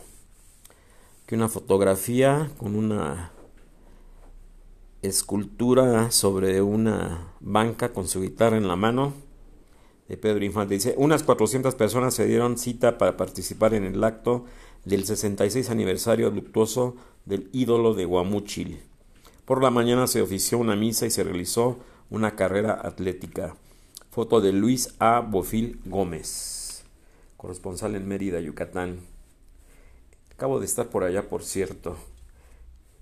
Que 1.24 1.36
una 1.36 1.48
fotografía 1.48 2.50
con 2.58 2.76
una 2.76 3.32
escultura 5.02 6.10
sobre 6.10 6.60
una 6.62 7.32
banca 7.40 7.92
con 7.92 8.08
su 8.08 8.20
guitarra 8.20 8.56
en 8.56 8.68
la 8.68 8.76
mano 8.76 9.12
de 10.08 10.16
Pedro 10.16 10.44
Infante. 10.44 10.74
Dice, 10.74 10.94
unas 10.96 11.22
400 11.22 11.74
personas 11.74 12.14
se 12.14 12.26
dieron 12.26 12.58
cita 12.58 12.98
para 12.98 13.16
participar 13.16 13.74
en 13.74 13.84
el 13.84 14.02
acto 14.02 14.44
del 14.84 15.04
66 15.04 15.70
aniversario 15.70 16.30
luctuoso 16.30 16.96
del 17.24 17.48
ídolo 17.52 17.94
de 17.94 18.04
Guamúchil. 18.04 18.80
Por 19.44 19.62
la 19.62 19.70
mañana 19.70 20.06
se 20.06 20.22
ofició 20.22 20.58
una 20.58 20.76
misa 20.76 21.06
y 21.06 21.10
se 21.10 21.24
realizó 21.24 21.78
una 22.10 22.36
carrera 22.36 22.80
atlética. 22.82 23.56
Foto 24.10 24.40
de 24.40 24.52
Luis 24.52 24.94
A. 24.98 25.20
Bofil 25.20 25.80
Gómez 25.84 26.58
corresponsal 27.38 27.94
en 27.94 28.06
Mérida, 28.06 28.40
Yucatán. 28.40 28.98
Acabo 30.32 30.58
de 30.58 30.66
estar 30.66 30.88
por 30.88 31.04
allá, 31.04 31.28
por 31.28 31.44
cierto. 31.44 31.96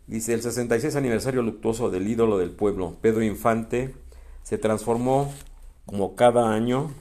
Dice, 0.07 0.35
el 0.35 0.43
66 0.43 0.95
aniversario 0.95 1.43
luctuoso 1.43 1.91
del 1.91 2.07
ídolo 2.07 2.39
del 2.39 2.51
pueblo, 2.51 2.95
Pedro 3.01 3.25
Infante, 3.25 3.93
se 4.45 4.57
transformó, 4.57 5.33
como 5.85 6.15
cada 6.15 6.53
año, 6.53 6.93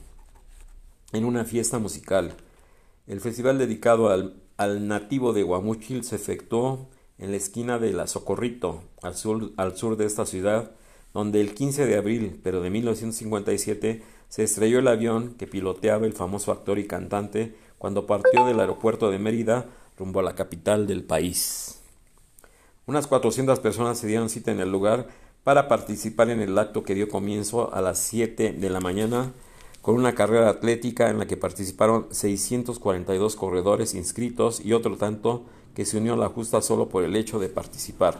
en 1.14 1.26
una 1.26 1.46
fiesta 1.46 1.78
musical. 1.78 2.34
El 3.06 3.22
festival 3.22 3.60
dedicado 3.60 4.10
al, 4.10 4.42
al 4.58 4.88
nativo 4.88 5.34
de 5.34 5.44
Guamúchil 5.44 6.04
se 6.04 6.16
efectuó 6.16 6.88
en 7.20 7.30
la 7.30 7.38
esquina 7.38 7.78
de 7.78 7.94
La 7.94 8.08
Socorrito, 8.08 8.82
al 9.04 9.16
sur, 9.16 9.52
al 9.58 9.78
sur 9.78 9.98
de 9.98 10.06
esta 10.06 10.26
ciudad, 10.26 10.72
donde 11.14 11.42
el 11.42 11.54
15 11.54 11.86
de 11.86 11.98
abril, 11.98 12.40
pero 12.44 12.60
de 12.62 12.72
1957, 12.72 14.02
se 14.30 14.44
estrelló 14.44 14.80
el 14.80 14.88
avión 14.88 15.36
que 15.38 15.46
piloteaba 15.46 16.08
el 16.08 16.14
famoso 16.14 16.52
actor 16.52 16.80
y 16.80 16.88
cantante 16.88 17.56
cuando 17.78 18.08
partió 18.08 18.46
del 18.46 18.60
aeropuerto 18.60 19.12
de 19.12 19.20
Mérida 19.20 19.68
rumbo 19.98 20.22
a 20.22 20.24
la 20.24 20.36
capital 20.36 20.88
del 20.88 21.04
país. 21.04 21.85
Unas 22.88 23.08
400 23.08 23.60
personas 23.60 23.98
se 23.98 24.06
dieron 24.06 24.30
cita 24.30 24.52
en 24.52 24.60
el 24.60 24.72
lugar 24.72 25.08
para 25.44 25.68
participar 25.68 26.30
en 26.30 26.40
el 26.40 26.58
acto 26.58 26.84
que 26.84 26.94
dio 26.94 27.10
comienzo 27.10 27.74
a 27.74 27.82
las 27.82 27.98
7 28.00 28.54
de 28.54 28.70
la 28.70 28.80
mañana 28.80 29.34
con 29.82 29.96
una 29.96 30.14
carrera 30.14 30.50
atlética 30.50 31.10
en 31.10 31.18
la 31.18 31.26
que 31.26 31.38
participaron 31.38 32.08
642 32.12 33.36
corredores 33.36 33.96
inscritos 33.96 34.64
y 34.64 34.74
otro 34.74 34.98
tanto 34.98 35.46
que 35.76 35.86
se 35.86 35.98
unió 35.98 36.14
a 36.14 36.18
la 36.18 36.30
justa 36.30 36.62
solo 36.62 36.90
por 36.90 37.04
el 37.04 37.16
hecho 37.16 37.40
de 37.40 37.50
participar. 37.50 38.20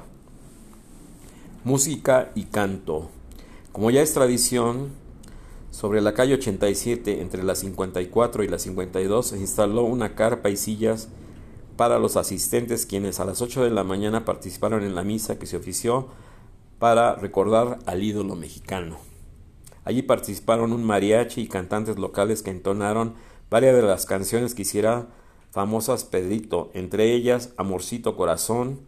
Música 1.64 2.32
y 2.36 2.46
canto. 2.46 3.10
Como 3.72 3.92
ya 3.92 4.02
es 4.02 4.14
tradición, 4.14 4.90
sobre 5.72 6.02
la 6.02 6.14
calle 6.14 6.36
87, 6.36 7.22
entre 7.22 7.44
la 7.44 7.54
54 7.54 8.44
y 8.44 8.48
la 8.48 8.58
52, 8.58 9.28
se 9.28 9.38
instaló 9.38 9.84
una 9.84 10.16
carpa 10.16 10.50
y 10.50 10.58
sillas 10.58 11.10
para 11.76 12.00
los 12.00 12.16
asistentes 12.18 12.86
quienes 12.86 13.20
a 13.20 13.26
las 13.26 13.42
8 13.42 13.64
de 13.64 13.72
la 13.72 13.84
mañana 13.84 14.26
participaron 14.26 14.84
en 14.84 14.96
la 14.96 15.04
misa 15.04 15.38
que 15.38 15.46
se 15.46 15.58
ofició 15.58 16.08
para 16.80 17.16
recordar 17.16 17.80
al 17.86 18.04
ídolo 18.04 18.36
mexicano. 18.36 18.98
Allí 19.84 20.02
participaron 20.02 20.74
un 20.74 20.84
mariachi 20.84 21.42
y 21.42 21.48
cantantes 21.48 21.98
locales 21.98 22.42
que 22.42 22.52
entonaron 22.52 23.16
varias 23.50 23.76
de 23.76 23.84
las 23.84 24.06
canciones 24.06 24.56
que 24.56 24.64
hiciera 24.64 25.08
famosas 25.52 26.04
Pedrito, 26.04 26.72
entre 26.74 27.14
ellas 27.14 27.54
Amorcito 27.58 28.18
Corazón, 28.18 28.82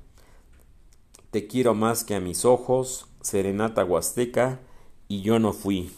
Te 1.32 1.46
quiero 1.48 1.76
más 1.76 2.04
que 2.04 2.16
a 2.16 2.20
mis 2.20 2.46
ojos, 2.46 3.08
Serenata 3.22 3.84
Huasteca 3.86 4.60
y 5.08 5.22
Yo 5.22 5.40
no 5.40 5.54
fui. 5.54 5.92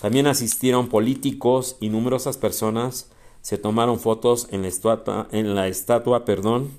También 0.00 0.26
asistieron 0.26 0.88
políticos 0.88 1.76
y 1.80 1.88
numerosas 1.88 2.36
personas 2.36 3.09
se 3.42 3.58
tomaron 3.58 3.98
fotos 3.98 4.48
en 4.50 4.62
la 4.62 4.68
estatua, 4.68 5.28
en 5.32 5.54
la 5.54 5.68
estatua 5.68 6.24
perdón, 6.24 6.70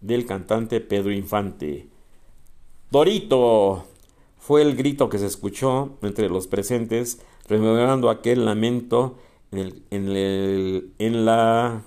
del 0.00 0.26
cantante 0.26 0.80
Pedro 0.80 1.12
Infante. 1.12 1.88
¡Dorito! 2.90 3.84
fue 4.46 4.62
el 4.62 4.76
grito 4.76 5.08
que 5.08 5.18
se 5.18 5.26
escuchó 5.26 5.98
entre 6.02 6.28
los 6.28 6.46
presentes, 6.46 7.18
rememorando 7.48 8.10
aquel 8.10 8.44
lamento 8.44 9.18
en, 9.50 9.58
el, 9.58 9.82
en, 9.90 10.08
el, 10.08 10.92
en 11.00 11.24
la... 11.24 11.82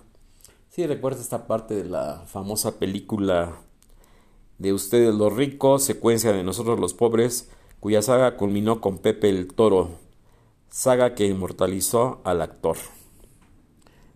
Sí, 0.68 0.86
recuerda 0.86 1.22
esta 1.22 1.48
parte 1.48 1.74
de 1.74 1.86
la 1.86 2.26
famosa 2.28 2.78
película 2.78 3.62
de 4.58 4.74
Ustedes 4.74 5.16
los 5.16 5.32
ricos, 5.32 5.84
secuencia 5.84 6.34
de 6.34 6.44
Nosotros 6.44 6.82
los 6.82 6.94
pobres, 6.94 7.50
cuya 7.80 8.02
saga 8.02 8.36
culminó 8.36 8.82
con 8.82 8.98
Pepe 8.98 9.30
el 9.30 9.48
Toro, 9.48 9.92
saga 10.70 11.16
que 11.16 11.28
inmortalizó 11.28 12.20
al 12.26 12.42
actor. 12.42 12.76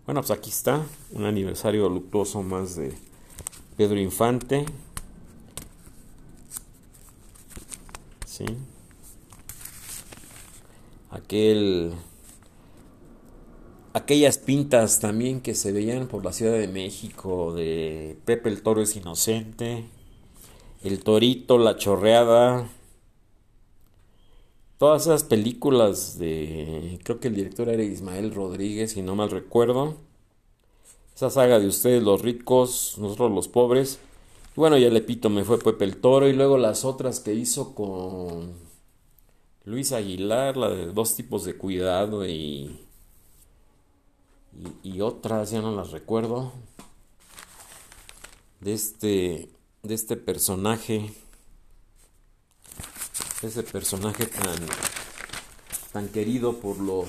Bueno, 0.06 0.20
pues 0.20 0.32
aquí 0.32 0.50
está, 0.50 0.86
un 1.14 1.24
aniversario 1.24 1.88
luctuoso 1.88 2.44
más 2.44 2.76
de 2.76 2.92
Pedro 3.78 3.98
Infante. 3.98 4.66
Sí. 8.26 8.46
Aquel 11.10 11.94
aquellas 13.94 14.40
pintas 14.40 15.00
también 15.00 15.40
que 15.40 15.56
se 15.56 15.72
veían 15.72 16.08
por 16.08 16.26
la 16.26 16.34
Ciudad 16.34 16.58
de 16.58 16.68
México 16.68 17.54
de 17.54 18.18
Pepe 18.26 18.50
el 18.50 18.62
Toro 18.62 18.82
es 18.82 18.98
inocente, 18.98 19.86
el 20.84 21.02
Torito, 21.02 21.58
la 21.58 21.78
Chorreada, 21.78 22.68
todas 24.84 25.04
esas 25.04 25.24
películas 25.24 26.20
de, 26.20 27.00
creo 27.06 27.22
que 27.22 27.30
el 27.30 27.36
director 27.36 27.70
era 27.70 27.82
Ismael 27.82 28.36
Rodríguez, 28.36 28.92
si 28.92 29.02
no 29.02 29.16
mal 29.16 29.32
recuerdo. 29.32 29.96
Esa 31.16 31.30
saga 31.30 31.58
de 31.58 31.68
ustedes 31.68 32.04
los 32.04 32.22
ricos, 32.22 32.98
nosotros 32.98 33.32
los 33.32 33.48
pobres, 33.48 34.00
Bueno, 34.58 34.78
ya 34.78 34.88
el 34.88 34.98
epítome 34.98 35.46
fue 35.46 35.58
Pepe 35.58 35.86
el 35.86 36.02
Toro 36.02 36.28
y 36.28 36.34
luego 36.34 36.58
las 36.58 36.84
otras 36.84 37.22
que 37.22 37.34
hizo 37.34 37.74
con 37.74 38.56
Luis 39.64 39.94
Aguilar, 39.94 40.58
la 40.58 40.68
de 40.68 40.88
dos 40.88 41.16
tipos 41.16 41.46
de 41.46 41.56
cuidado 41.56 42.28
y, 42.28 42.78
y, 44.84 45.00
otras, 45.00 45.52
ya 45.52 45.62
no 45.62 45.74
las 45.74 45.92
recuerdo, 45.92 46.52
de 48.60 48.74
este, 48.74 49.50
de 49.82 49.94
este 49.94 50.18
personaje, 50.18 51.14
ese 53.44 53.64
personaje 53.64 54.26
tan, 54.26 54.56
tan 55.92 56.08
querido 56.10 56.60
por 56.60 56.80
los, 56.80 57.08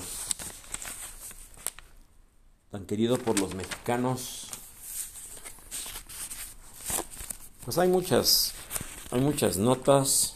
tan 2.71 2.85
querido 2.85 3.17
por 3.17 3.39
los 3.39 3.55
mexicanos. 3.55 4.47
Pues 7.63 7.77
hay 7.77 7.87
muchas, 7.87 8.53
hay 9.11 9.21
muchas 9.21 9.57
notas, 9.57 10.35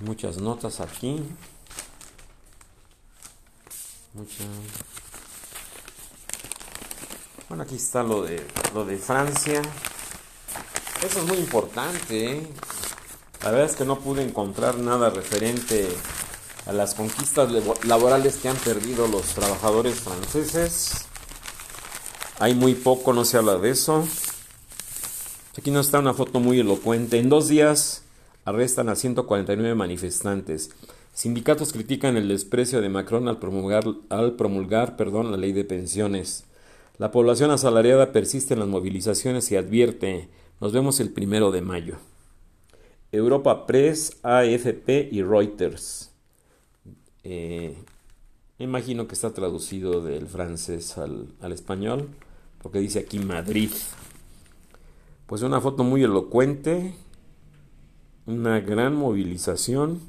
muchas 0.00 0.38
notas 0.38 0.80
aquí. 0.80 1.22
Bueno, 7.48 7.62
aquí 7.62 7.76
está 7.76 8.02
lo 8.02 8.22
de 8.22 8.46
lo 8.74 8.84
de 8.84 8.98
Francia. 8.98 9.62
Eso 11.06 11.20
es 11.20 11.26
muy 11.28 11.38
importante. 11.38 12.32
¿eh? 12.32 12.40
La 13.44 13.52
verdad 13.52 13.70
es 13.70 13.76
que 13.76 13.84
no 13.84 14.00
pude 14.00 14.24
encontrar 14.24 14.78
nada 14.78 15.08
referente 15.08 15.86
a 16.66 16.72
las 16.72 16.94
conquistas 16.94 17.48
laborales 17.84 18.38
que 18.38 18.48
han 18.48 18.56
perdido 18.56 19.06
los 19.06 19.22
trabajadores 19.26 20.00
franceses. 20.00 21.06
Hay 22.40 22.56
muy 22.56 22.74
poco, 22.74 23.12
no 23.12 23.24
se 23.24 23.36
habla 23.36 23.56
de 23.56 23.70
eso. 23.70 24.04
Aquí 25.56 25.70
no 25.70 25.78
está 25.78 26.00
una 26.00 26.12
foto 26.12 26.40
muy 26.40 26.58
elocuente. 26.58 27.20
En 27.20 27.28
dos 27.28 27.46
días 27.46 28.02
arrestan 28.44 28.88
a 28.88 28.96
149 28.96 29.76
manifestantes. 29.76 30.70
Sindicatos 31.14 31.72
critican 31.72 32.16
el 32.16 32.26
desprecio 32.26 32.80
de 32.80 32.88
Macron 32.88 33.28
al 33.28 33.38
promulgar, 33.38 33.84
al 34.08 34.32
promulgar 34.32 34.96
perdón, 34.96 35.30
la 35.30 35.36
ley 35.36 35.52
de 35.52 35.64
pensiones. 35.64 36.46
La 36.98 37.12
población 37.12 37.52
asalariada 37.52 38.10
persiste 38.10 38.54
en 38.54 38.60
las 38.60 38.68
movilizaciones 38.68 39.52
y 39.52 39.56
advierte, 39.56 40.28
nos 40.60 40.72
vemos 40.72 41.00
el 41.00 41.10
primero 41.10 41.50
de 41.50 41.62
mayo. 41.62 41.96
Europa 43.12 43.66
Press, 43.66 44.18
AFP 44.22 45.08
y 45.12 45.22
Reuters. 45.22 46.12
Eh, 47.24 47.76
imagino 48.58 49.06
que 49.06 49.14
está 49.14 49.32
traducido 49.32 50.02
del 50.02 50.26
francés 50.26 50.98
al, 50.98 51.28
al 51.40 51.52
español 51.52 52.08
porque 52.66 52.80
dice 52.80 52.98
aquí 52.98 53.20
Madrid. 53.20 53.70
Pues 55.26 55.42
una 55.42 55.60
foto 55.60 55.84
muy 55.84 56.02
elocuente, 56.02 56.94
una 58.26 58.58
gran 58.58 58.96
movilización. 58.96 60.00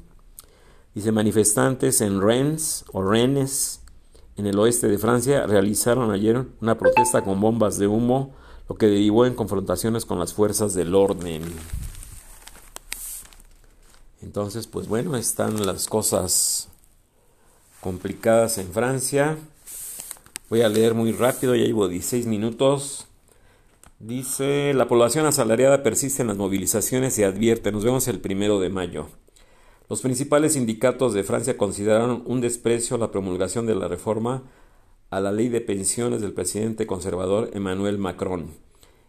Dice 0.94 1.12
manifestantes 1.12 2.00
en 2.00 2.20
Rennes 2.20 2.84
o 2.92 3.02
Rennes, 3.02 3.82
en 4.36 4.46
el 4.46 4.58
oeste 4.58 4.88
de 4.88 4.98
Francia, 4.98 5.46
realizaron 5.46 6.10
ayer 6.10 6.46
una 6.60 6.78
protesta 6.78 7.22
con 7.22 7.40
bombas 7.40 7.78
de 7.78 7.86
humo, 7.86 8.34
lo 8.68 8.76
que 8.76 8.86
derivó 8.86 9.26
en 9.26 9.34
confrontaciones 9.34 10.04
con 10.04 10.18
las 10.18 10.34
fuerzas 10.34 10.74
del 10.74 10.94
orden. 10.94 11.42
Entonces, 14.20 14.66
pues 14.66 14.88
bueno, 14.88 15.16
están 15.16 15.64
las 15.64 15.86
cosas 15.86 16.68
complicadas 17.80 18.58
en 18.58 18.70
Francia. 18.72 19.38
Voy 20.50 20.62
a 20.62 20.68
leer 20.68 20.94
muy 20.94 21.12
rápido, 21.12 21.54
ya 21.54 21.64
llevo 21.64 21.88
16 21.88 22.26
minutos. 22.26 23.06
Dice, 24.00 24.74
la 24.74 24.86
población 24.86 25.26
asalariada 25.26 25.82
persiste 25.82 26.22
en 26.22 26.28
las 26.28 26.36
movilizaciones 26.36 27.18
y 27.18 27.24
advierte, 27.24 27.72
nos 27.72 27.84
vemos 27.84 28.06
el 28.08 28.20
primero 28.20 28.60
de 28.60 28.68
mayo. 28.68 29.08
Los 29.88 30.02
principales 30.02 30.52
sindicatos 30.52 31.14
de 31.14 31.24
Francia 31.24 31.56
consideraron 31.56 32.22
un 32.26 32.40
desprecio 32.40 32.98
la 32.98 33.10
promulgación 33.10 33.66
de 33.66 33.74
la 33.74 33.88
reforma 33.88 34.42
a 35.10 35.20
la 35.20 35.32
ley 35.32 35.48
de 35.48 35.60
pensiones 35.60 36.20
del 36.20 36.34
presidente 36.34 36.86
conservador 36.86 37.50
Emmanuel 37.54 37.98
Macron 37.98 38.50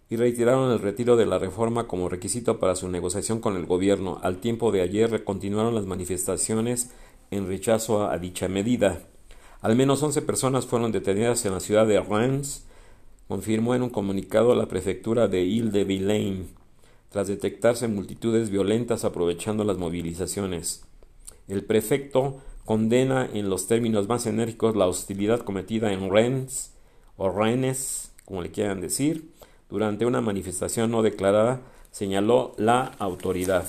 y 0.09 0.15
retiraron 0.15 0.71
el 0.71 0.79
retiro 0.79 1.17
de 1.17 1.25
la 1.25 1.39
reforma 1.39 1.88
como 1.88 2.09
requisito 2.09 2.59
para 2.59 2.75
su 2.75 2.89
negociación 2.89 3.41
con 3.41 3.55
el 3.57 3.65
gobierno. 3.65 4.19
Al 4.23 4.38
tiempo 4.38 4.71
de 4.71 4.81
ayer 4.81 5.23
continuaron 5.23 5.75
las 5.75 5.85
manifestaciones 5.85 6.91
en 7.31 7.47
rechazo 7.47 8.09
a 8.09 8.17
dicha 8.17 8.47
medida. 8.47 9.01
Al 9.62 9.75
menos 9.75 10.01
11 10.01 10.21
personas 10.21 10.65
fueron 10.65 10.91
detenidas 10.91 11.45
en 11.45 11.53
la 11.53 11.59
ciudad 11.59 11.85
de 11.85 11.99
Reims, 11.99 12.65
confirmó 13.27 13.75
en 13.75 13.83
un 13.83 13.89
comunicado 13.89 14.55
la 14.55 14.67
prefectura 14.67 15.27
de 15.27 15.43
Ile-de-Vilaine, 15.43 16.47
tras 17.09 17.27
detectarse 17.27 17.88
multitudes 17.88 18.49
violentas 18.49 19.03
aprovechando 19.03 19.63
las 19.63 19.77
movilizaciones. 19.77 20.85
El 21.47 21.65
prefecto 21.65 22.41
condena 22.69 23.27
en 23.34 23.49
los 23.49 23.65
términos 23.65 24.08
más 24.08 24.27
enérgicos 24.27 24.75
la 24.75 24.86
hostilidad 24.86 25.39
cometida 25.39 25.91
en 25.91 26.12
Rennes, 26.12 26.71
o 27.17 27.32
Rennes, 27.32 28.12
como 28.25 28.43
le 28.43 28.51
quieran 28.51 28.79
decir, 28.79 29.32
durante 29.71 30.05
una 30.05 30.21
manifestación 30.21 30.91
no 30.91 31.01
declarada, 31.01 31.62
señaló 31.89 32.53
la 32.58 32.91
autoridad. 32.99 33.65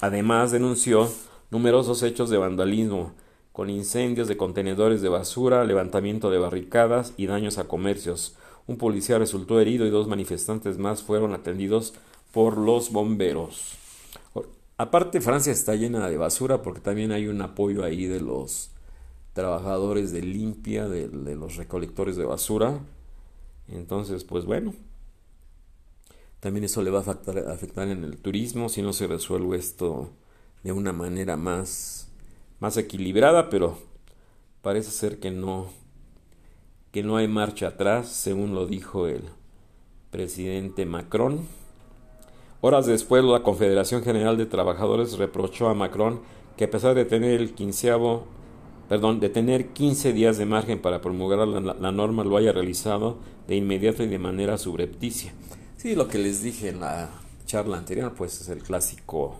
Además, 0.00 0.50
denunció 0.50 1.08
numerosos 1.52 2.02
hechos 2.02 2.28
de 2.28 2.38
vandalismo, 2.38 3.12
con 3.52 3.70
incendios 3.70 4.26
de 4.26 4.36
contenedores 4.36 5.00
de 5.00 5.10
basura, 5.10 5.62
levantamiento 5.62 6.28
de 6.28 6.38
barricadas 6.38 7.14
y 7.16 7.26
daños 7.26 7.58
a 7.58 7.68
comercios. 7.68 8.34
Un 8.66 8.78
policía 8.78 9.16
resultó 9.16 9.60
herido 9.60 9.86
y 9.86 9.90
dos 9.90 10.08
manifestantes 10.08 10.76
más 10.76 11.04
fueron 11.04 11.34
atendidos 11.34 11.94
por 12.32 12.58
los 12.58 12.90
bomberos. 12.90 13.83
Aparte, 14.76 15.20
Francia 15.20 15.52
está 15.52 15.74
llena 15.74 16.08
de 16.08 16.16
basura 16.16 16.62
porque 16.62 16.80
también 16.80 17.12
hay 17.12 17.28
un 17.28 17.40
apoyo 17.42 17.84
ahí 17.84 18.06
de 18.06 18.20
los 18.20 18.70
trabajadores 19.32 20.12
de 20.12 20.22
limpia, 20.22 20.88
de, 20.88 21.08
los 21.08 21.56
recolectores 21.56 22.16
de 22.16 22.24
basura. 22.24 22.80
Entonces, 23.68 24.24
pues 24.24 24.44
bueno, 24.44 24.74
también 26.40 26.64
eso 26.64 26.82
le 26.82 26.90
va 26.90 26.98
a 26.98 27.02
afectar, 27.02 27.38
afectar 27.38 27.88
en 27.88 28.04
el 28.04 28.18
turismo 28.18 28.68
si 28.68 28.82
no 28.82 28.92
se 28.92 29.06
resuelve 29.06 29.56
esto 29.56 30.10
de 30.62 30.72
una 30.72 30.92
manera 30.92 31.36
más 31.36 32.08
más 32.60 32.76
equilibrada, 32.76 33.50
pero 33.50 33.78
parece 34.62 34.90
ser 34.90 35.20
que 35.20 35.30
no 35.30 35.68
que 36.92 37.02
no 37.02 37.16
hay 37.16 37.26
marcha 37.26 37.68
atrás, 37.68 38.08
según 38.08 38.54
lo 38.54 38.66
dijo 38.66 39.08
el 39.08 39.24
presidente 40.10 40.86
Macron. 40.86 41.46
Horas 42.66 42.86
después, 42.86 43.22
la 43.22 43.42
Confederación 43.42 44.02
General 44.02 44.38
de 44.38 44.46
Trabajadores 44.46 45.18
reprochó 45.18 45.68
a 45.68 45.74
Macron 45.74 46.22
que 46.56 46.64
a 46.64 46.70
pesar 46.70 46.94
de 46.94 47.04
tener 47.04 47.38
el 47.38 47.52
quinceavo, 47.52 48.24
perdón, 48.88 49.20
de 49.20 49.28
tener 49.28 49.74
15 49.74 50.14
días 50.14 50.38
de 50.38 50.46
margen 50.46 50.80
para 50.80 51.02
promulgar 51.02 51.46
la, 51.46 51.60
la, 51.60 51.92
norma, 51.92 52.24
lo 52.24 52.38
haya 52.38 52.52
realizado 52.52 53.18
de 53.46 53.56
inmediato 53.56 54.02
y 54.02 54.06
de 54.06 54.18
manera 54.18 54.56
subrepticia. 54.56 55.34
Sí, 55.76 55.94
lo 55.94 56.08
que 56.08 56.16
les 56.16 56.42
dije 56.42 56.70
en 56.70 56.80
la 56.80 57.10
charla 57.44 57.76
anterior, 57.76 58.14
pues 58.16 58.40
es 58.40 58.48
el 58.48 58.62
clásico, 58.62 59.36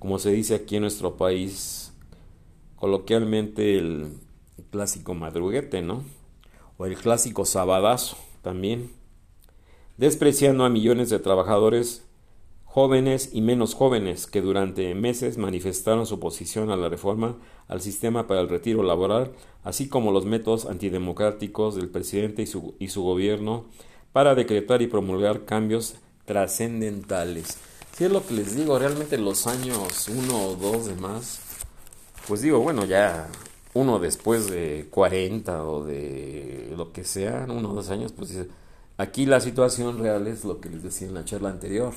como 0.00 0.18
se 0.18 0.32
dice 0.32 0.56
aquí 0.56 0.74
en 0.74 0.82
nuestro 0.82 1.16
país, 1.16 1.92
coloquialmente 2.74 3.78
el 3.78 4.14
clásico 4.72 5.14
madruguete, 5.14 5.82
¿no? 5.82 6.02
O 6.78 6.86
el 6.86 6.96
clásico 6.96 7.44
sabadazo 7.44 8.16
también, 8.42 8.90
despreciando 9.98 10.64
a 10.64 10.68
millones 10.68 11.10
de 11.10 11.20
trabajadores 11.20 12.09
jóvenes 12.72 13.30
y 13.32 13.40
menos 13.40 13.74
jóvenes 13.74 14.28
que 14.28 14.40
durante 14.40 14.94
meses 14.94 15.38
manifestaron 15.38 16.06
su 16.06 16.14
oposición 16.14 16.70
a 16.70 16.76
la 16.76 16.88
reforma 16.88 17.36
al 17.66 17.80
sistema 17.80 18.28
para 18.28 18.40
el 18.40 18.48
retiro 18.48 18.84
laboral, 18.84 19.32
así 19.64 19.88
como 19.88 20.12
los 20.12 20.24
métodos 20.24 20.66
antidemocráticos 20.66 21.74
del 21.74 21.88
presidente 21.88 22.42
y 22.42 22.46
su, 22.46 22.76
y 22.78 22.88
su 22.88 23.02
gobierno 23.02 23.64
para 24.12 24.36
decretar 24.36 24.82
y 24.82 24.86
promulgar 24.86 25.44
cambios 25.44 25.96
trascendentales. 26.26 27.58
Si 27.96 28.04
es 28.04 28.12
lo 28.12 28.24
que 28.24 28.34
les 28.34 28.54
digo, 28.54 28.78
realmente 28.78 29.18
los 29.18 29.48
años 29.48 30.08
uno 30.08 30.46
o 30.46 30.54
dos 30.54 30.86
de 30.86 30.94
más 30.94 31.40
pues 32.28 32.42
digo, 32.42 32.60
bueno, 32.60 32.84
ya 32.84 33.28
uno 33.74 33.98
después 33.98 34.48
de 34.48 34.86
40 34.88 35.64
o 35.64 35.84
de 35.84 36.72
lo 36.76 36.92
que 36.92 37.02
sea, 37.02 37.44
uno 37.48 37.72
o 37.72 37.74
dos 37.74 37.90
años, 37.90 38.12
pues 38.12 38.46
aquí 38.98 39.26
la 39.26 39.40
situación 39.40 39.98
real 39.98 40.28
es 40.28 40.44
lo 40.44 40.60
que 40.60 40.68
les 40.68 40.84
decía 40.84 41.08
en 41.08 41.14
la 41.14 41.24
charla 41.24 41.50
anterior. 41.50 41.92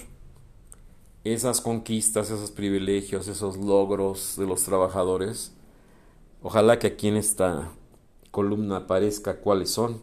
Esas 1.23 1.62
conquistas, 1.62 2.29
esos 2.31 2.51
privilegios, 2.51 3.29
esos 3.29 3.55
logros 3.55 4.36
de 4.38 4.45
los 4.45 4.63
trabajadores, 4.63 5.53
ojalá 6.41 6.79
que 6.79 6.88
aquí 6.88 7.07
en 7.07 7.15
esta 7.15 7.69
columna 8.29 8.75
aparezca 8.77 9.38
cuáles 9.38 9.69
son. 9.69 10.01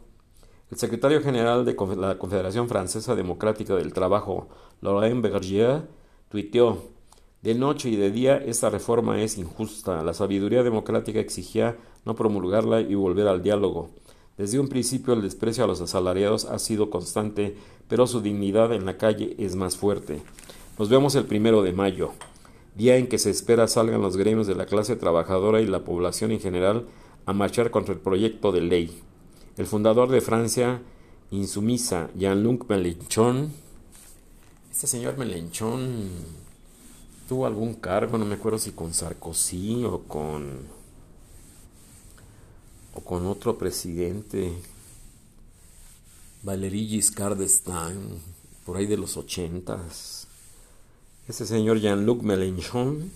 El 0.71 0.79
secretario 0.79 1.21
general 1.21 1.67
de 1.67 1.77
la 1.99 2.19
Confederación 2.19 2.69
Francesa 2.69 3.15
Democrática 3.17 3.75
del 3.75 3.93
Trabajo, 3.93 4.49
Laurent 4.81 5.21
Bergier, 5.21 5.83
tuiteó 6.31 6.85
de 7.43 7.55
noche 7.55 7.91
y 7.91 7.97
de 7.97 8.11
día 8.11 8.39
esta 8.39 8.71
reforma 8.71 9.21
es 9.21 9.37
injusta. 9.37 10.03
La 10.03 10.15
sabiduría 10.15 10.63
democrática 10.63 11.21
exigía 11.21 11.77
no 12.07 12.15
promulgarla 12.15 12.81
y 12.81 12.95
volver 12.95 13.29
al 13.29 13.43
diálogo. 13.43 13.91
Desde 14.39 14.59
un 14.59 14.69
principio 14.69 15.13
el 15.13 15.21
desprecio 15.21 15.65
a 15.65 15.67
los 15.67 15.83
asalariados 15.83 16.47
ha 16.47 16.59
sido 16.59 16.89
constante, 16.89 17.59
pero 17.89 18.07
su 18.07 18.23
dignidad 18.23 18.73
en 18.73 18.87
la 18.87 18.97
calle 18.97 19.35
es 19.39 19.55
más 19.55 19.77
fuerte. 19.77 20.23
Nos 20.79 20.89
vemos 20.89 21.15
el 21.15 21.27
primero 21.27 21.63
de 21.63 21.73
mayo, 21.73 22.13
día 22.75 22.97
en 22.97 23.07
que 23.07 23.19
se 23.19 23.31
espera 23.31 23.67
salgan 23.69 24.01
los 24.01 24.17
gremios 24.17 24.47
de 24.47 24.55
la 24.55 24.67
clase 24.67 24.97
trabajadora 24.97 25.61
y 25.61 25.67
la 25.67 25.85
población 25.85 26.31
en 26.31 26.41
general 26.41 26.87
a 27.27 27.33
marchar 27.33 27.71
contra 27.71 27.95
el 27.95 28.01
proyecto 28.01 28.53
de 28.53 28.63
ley. 28.63 29.03
El 29.57 29.67
fundador 29.67 30.09
de 30.09 30.21
Francia, 30.21 30.81
insumisa, 31.31 32.11
Jean-Luc 32.17 32.69
Mélenchon, 32.69 33.53
este 34.71 34.87
señor 34.87 35.19
Mélenchon 35.19 36.09
tuvo 37.29 37.47
algún 37.47 37.75
cargo, 37.75 38.17
no 38.17 38.25
me 38.25 38.37
acuerdo 38.37 38.59
si 38.59 38.73
con 38.73 38.95
Sarkozy 38.95 39.85
o 39.85 40.01
con 40.05 40.81
o 42.95 43.01
con 43.01 43.27
otro 43.27 43.59
presidente, 43.59 44.53
Valéry 46.43 46.89
Giscard 46.89 47.37
d'Estaing, 47.37 48.21
por 48.65 48.77
ahí 48.77 48.87
de 48.87 48.97
los 48.97 49.17
ochentas. 49.17 50.20
Ese 51.31 51.47
señor 51.47 51.79
Jean-Luc 51.79 52.23
Mélenchon, 52.25 53.09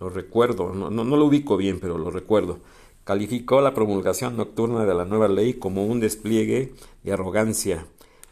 lo 0.00 0.08
recuerdo, 0.08 0.72
no, 0.72 0.88
no, 0.88 1.04
lo 1.04 1.26
ubico 1.26 1.58
bien, 1.58 1.78
pero 1.78 1.98
lo 1.98 2.10
recuerdo, 2.10 2.60
calificó 3.04 3.60
la 3.60 3.74
promulgación 3.74 4.38
nocturna 4.38 4.86
de 4.86 4.94
la 4.94 5.04
nueva 5.04 5.28
ley 5.28 5.52
como 5.52 5.84
un 5.84 6.00
despliegue 6.00 6.72
de 7.02 7.12
arrogancia. 7.12 7.84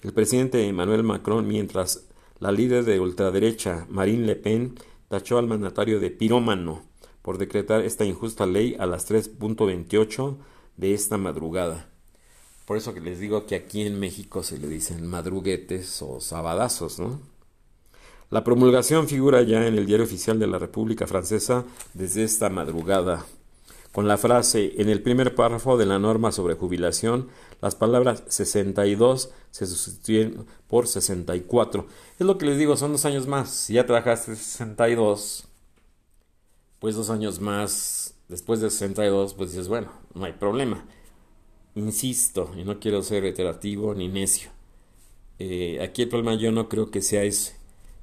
El 0.03 0.14
presidente 0.14 0.66
Emmanuel 0.66 1.03
Macron, 1.03 1.46
mientras 1.46 2.07
la 2.40 2.51
líder 2.51 2.87
de 2.87 2.98
ultraderecha, 2.98 3.87
Marine 3.90 4.24
Le 4.24 4.37
Pen, 4.37 4.77
tachó 5.09 5.37
al 5.37 5.48
mandatario 5.48 6.01
de 6.01 6.11
pirómano 6.11 6.81
por 7.20 7.37
decretar 7.37 7.83
esta 7.83 8.07
injusta 8.07 8.46
ley 8.46 8.74
a 8.79 8.87
las 8.87 9.07
3.28 9.11 10.38
de 10.79 10.94
esta 10.94 11.18
madrugada. 11.18 11.90
Por 12.64 12.79
eso 12.79 12.94
que 12.94 13.03
les 13.03 13.20
digo 13.20 13.44
que 13.44 13.55
aquí 13.55 13.83
en 13.83 14.01
México 14.01 14.42
se 14.42 14.57
le 14.57 14.66
dicen 14.66 15.07
madruguetes 15.07 16.01
o 16.01 16.22
sabadazos, 16.22 16.98
¿no? 16.98 17.20
La 18.30 18.44
promulgación 18.44 19.08
figura 19.08 19.40
ya 19.40 19.66
en 19.66 19.78
el 19.78 19.86
diario 19.86 20.04
oficial 20.04 20.38
de 20.38 20.46
la 20.46 20.58
República 20.58 21.06
Francesa 21.06 21.64
desde 21.94 22.24
esta 22.24 22.50
madrugada, 22.50 23.24
con 23.92 24.06
la 24.06 24.18
frase 24.18 24.74
en 24.76 24.90
el 24.90 25.02
primer 25.02 25.34
párrafo 25.34 25.78
de 25.78 25.86
la 25.86 25.98
norma 25.98 26.30
sobre 26.30 26.54
jubilación, 26.54 27.28
las 27.62 27.74
palabras 27.74 28.22
62 28.28 29.30
se 29.50 29.66
sustituyen 29.66 30.44
por 30.68 30.86
64. 30.86 31.86
Es 32.18 32.26
lo 32.26 32.36
que 32.36 32.44
les 32.44 32.58
digo, 32.58 32.76
son 32.76 32.92
dos 32.92 33.06
años 33.06 33.26
más. 33.26 33.48
Si 33.48 33.72
ya 33.72 33.86
trabajaste 33.86 34.36
62, 34.36 35.48
pues 36.80 36.96
dos 36.96 37.08
años 37.08 37.40
más, 37.40 38.14
después 38.28 38.60
de 38.60 38.68
62, 38.68 39.32
pues 39.34 39.52
dices, 39.52 39.68
bueno, 39.68 39.90
no 40.14 40.26
hay 40.26 40.34
problema. 40.34 40.84
Insisto, 41.74 42.52
y 42.58 42.64
no 42.64 42.78
quiero 42.78 43.02
ser 43.02 43.22
reiterativo 43.22 43.94
ni 43.94 44.08
necio. 44.08 44.50
Eh, 45.38 45.80
aquí 45.82 46.02
el 46.02 46.08
problema 46.10 46.34
yo 46.34 46.52
no 46.52 46.68
creo 46.68 46.90
que 46.90 47.00
sea 47.00 47.24
ese. 47.24 47.57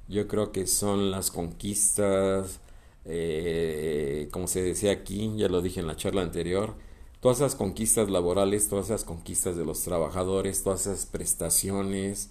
Yo 0.08 0.28
creo 0.28 0.52
que 0.52 0.66
son 0.66 1.10
las 1.10 1.30
conquistas, 1.30 2.60
eh, 3.04 4.28
como 4.30 4.46
se 4.46 4.62
decía 4.62 4.92
aquí, 4.92 5.32
ya 5.36 5.48
lo 5.48 5.62
dije 5.62 5.80
en 5.80 5.86
la 5.88 5.96
charla 5.96 6.22
anterior, 6.22 6.74
todas 7.20 7.38
esas 7.38 7.54
conquistas 7.56 8.10
laborales, 8.10 8.68
todas 8.68 8.86
esas 8.86 9.04
conquistas 9.04 9.56
de 9.56 9.64
los 9.64 9.82
trabajadores, 9.82 10.62
todas 10.62 10.82
esas 10.86 11.06
prestaciones, 11.06 12.30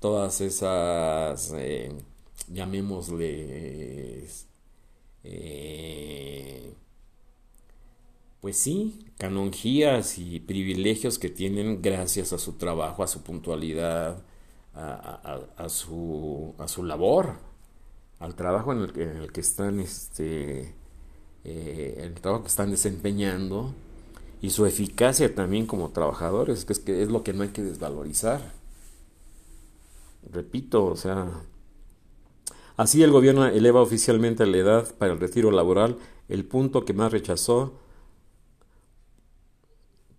todas 0.00 0.40
esas, 0.40 1.52
eh, 1.56 1.92
llamémosle, 2.48 4.26
eh, 5.24 6.72
pues 8.40 8.56
sí, 8.56 9.04
canonjías 9.18 10.18
y 10.18 10.40
privilegios 10.40 11.18
que 11.18 11.28
tienen 11.28 11.82
gracias 11.82 12.32
a 12.32 12.38
su 12.38 12.52
trabajo, 12.54 13.02
a 13.02 13.08
su 13.08 13.22
puntualidad, 13.22 14.22
a, 14.78 15.68
su, 15.68 16.54
a 16.58 16.68
su 16.68 16.84
labor, 16.84 17.34
al 18.20 18.34
trabajo 18.34 18.72
en 18.72 18.78
el 18.80 18.92
que, 18.92 19.02
en 19.02 19.16
el 19.16 19.32
que 19.32 19.40
están, 19.40 19.80
este, 19.80 20.74
eh, 21.44 22.00
el 22.02 22.14
trabajo 22.20 22.44
que 22.44 22.48
están 22.48 22.70
desempeñando 22.70 23.74
y 24.40 24.50
su 24.50 24.66
eficacia 24.66 25.34
también 25.34 25.66
como 25.66 25.90
trabajadores, 25.90 26.64
que 26.64 26.72
es, 26.72 26.78
que 26.78 27.02
es 27.02 27.10
lo 27.10 27.24
que 27.24 27.32
no 27.32 27.42
hay 27.42 27.48
que 27.50 27.62
desvalorizar. 27.62 28.52
Repito, 30.30 30.84
o 30.86 30.96
sea, 30.96 31.42
Así 32.78 33.02
el 33.02 33.10
gobierno 33.10 33.44
eleva 33.44 33.82
oficialmente 33.82 34.46
la 34.46 34.56
edad 34.56 34.94
para 34.98 35.12
el 35.12 35.18
retiro 35.18 35.50
laboral, 35.50 35.98
el 36.28 36.44
punto 36.44 36.84
que 36.84 36.92
más 36.92 37.10
rechazó, 37.10 37.72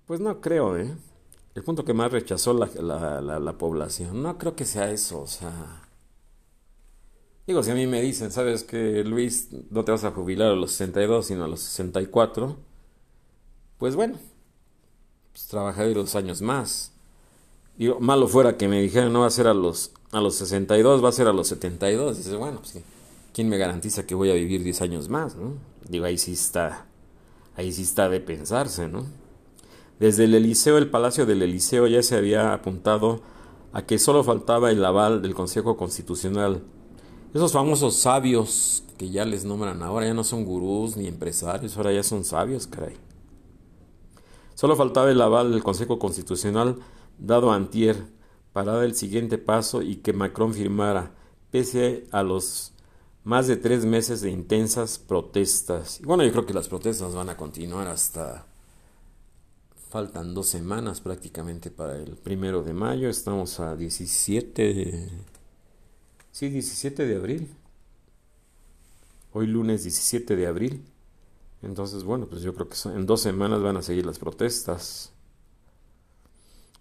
pues 0.05 0.19
no 0.19 0.41
creo, 0.41 0.75
¿eh? 0.75 0.93
El 1.59 1.65
punto 1.65 1.83
que 1.83 1.93
más 1.93 2.09
rechazó 2.09 2.53
la, 2.53 3.57
población. 3.57 4.23
No 4.23 4.37
creo 4.37 4.55
que 4.55 4.63
sea 4.63 4.91
eso, 4.91 5.19
o 5.19 5.27
sea... 5.27 5.89
Digo, 7.45 7.61
si 7.63 7.71
a 7.71 7.75
mí 7.75 7.85
me 7.85 8.01
dicen, 8.01 8.31
¿sabes 8.31 8.63
que 8.63 9.03
Luis, 9.03 9.49
no 9.69 9.83
te 9.83 9.91
vas 9.91 10.05
a 10.05 10.11
jubilar 10.11 10.53
a 10.53 10.55
los 10.55 10.71
62, 10.71 11.25
sino 11.25 11.43
a 11.43 11.49
los 11.49 11.59
64? 11.59 12.55
Pues 13.77 13.97
bueno, 13.97 14.17
pues 15.33 15.47
trabajaré 15.47 15.93
dos 15.93 16.15
años 16.15 16.41
más. 16.41 16.93
Digo, 17.77 17.99
malo 17.99 18.29
fuera 18.29 18.55
que 18.55 18.69
me 18.69 18.81
dijeran, 18.81 19.11
no 19.11 19.19
va 19.19 19.27
a 19.27 19.29
ser 19.29 19.47
a 19.47 19.53
los 19.53 19.91
a 20.13 20.21
los 20.21 20.35
62 20.35 21.03
va 21.03 21.09
a 21.09 21.11
ser 21.11 21.27
a 21.27 21.33
los 21.33 21.49
72. 21.49 22.15
Dices, 22.15 22.35
bueno, 22.35 22.59
pues 22.59 22.81
¿quién 23.33 23.49
me 23.49 23.57
garantiza 23.57 24.07
que 24.07 24.15
voy 24.15 24.31
a 24.31 24.35
vivir 24.35 24.63
10 24.63 24.81
años 24.81 25.09
más? 25.09 25.35
Digo, 25.89 26.05
ahí 26.05 26.17
sí 26.17 26.31
está, 26.31 26.85
ahí 27.57 27.73
sí 27.73 27.81
está 27.81 28.07
de 28.07 28.21
pensarse, 28.21 28.87
¿no? 28.87 29.18
Desde 29.99 30.23
el 30.23 30.33
Eliseo, 30.33 30.77
el 30.77 30.89
Palacio 30.89 31.25
del 31.25 31.41
Eliseo 31.41 31.85
ya 31.87 32.01
se 32.01 32.15
había 32.15 32.53
apuntado 32.53 33.21
a 33.73 33.81
que 33.81 33.99
solo 33.99 34.23
faltaba 34.23 34.71
el 34.71 34.83
aval 34.85 35.21
del 35.21 35.35
Consejo 35.35 35.75
Constitucional. 35.75 36.63
Esos 37.33 37.51
famosos 37.51 37.97
sabios 37.97 38.83
que 38.97 39.09
ya 39.09 39.25
les 39.25 39.43
nombran 39.43 39.83
ahora 39.83 40.05
ya 40.05 40.13
no 40.13 40.23
son 40.23 40.45
gurús 40.45 40.95
ni 40.95 41.07
empresarios, 41.07 41.75
ahora 41.75 41.91
ya 41.91 42.03
son 42.03 42.23
sabios, 42.23 42.65
caray. 42.65 42.95
Solo 44.55 44.77
faltaba 44.77 45.11
el 45.11 45.21
aval 45.21 45.51
del 45.51 45.63
Consejo 45.63 45.99
Constitucional 45.99 46.77
dado 47.17 47.51
a 47.51 47.55
antier 47.55 48.07
para 48.53 48.73
dar 48.73 48.85
el 48.85 48.95
siguiente 48.95 49.37
paso 49.37 49.81
y 49.81 49.97
que 49.97 50.13
Macron 50.13 50.53
firmara, 50.53 51.13
pese 51.51 52.07
a 52.11 52.23
los 52.23 52.73
más 53.23 53.47
de 53.47 53.57
tres 53.57 53.85
meses 53.85 54.21
de 54.21 54.31
intensas 54.31 54.97
protestas. 54.97 55.99
Y 55.99 56.05
bueno, 56.05 56.23
yo 56.23 56.31
creo 56.31 56.45
que 56.45 56.53
las 56.53 56.69
protestas 56.69 57.13
van 57.13 57.29
a 57.29 57.35
continuar 57.37 57.87
hasta... 57.87 58.45
Faltan 59.89 60.35
dos 60.35 60.47
semanas 60.47 61.01
prácticamente 61.01 61.71
para 61.71 61.95
el 61.97 62.15
primero 62.15 62.61
de 62.61 62.73
mayo. 62.73 63.09
Estamos 63.09 63.59
a 63.59 63.75
17... 63.75 65.09
Sí, 66.31 66.49
17 66.49 67.07
de 67.07 67.15
abril. 67.15 67.55
Hoy 69.33 69.47
lunes 69.47 69.83
17 69.83 70.35
de 70.35 70.45
abril. 70.45 70.85
Entonces, 71.63 72.03
bueno, 72.03 72.27
pues 72.27 72.43
yo 72.43 72.53
creo 72.53 72.69
que 72.69 72.77
en 72.89 73.07
dos 73.07 73.21
semanas 73.21 73.63
van 73.63 73.77
a 73.77 73.81
seguir 73.81 74.05
las 74.05 74.19
protestas. 74.19 75.11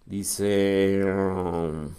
Dice, 0.05 1.03
um, 1.03 1.89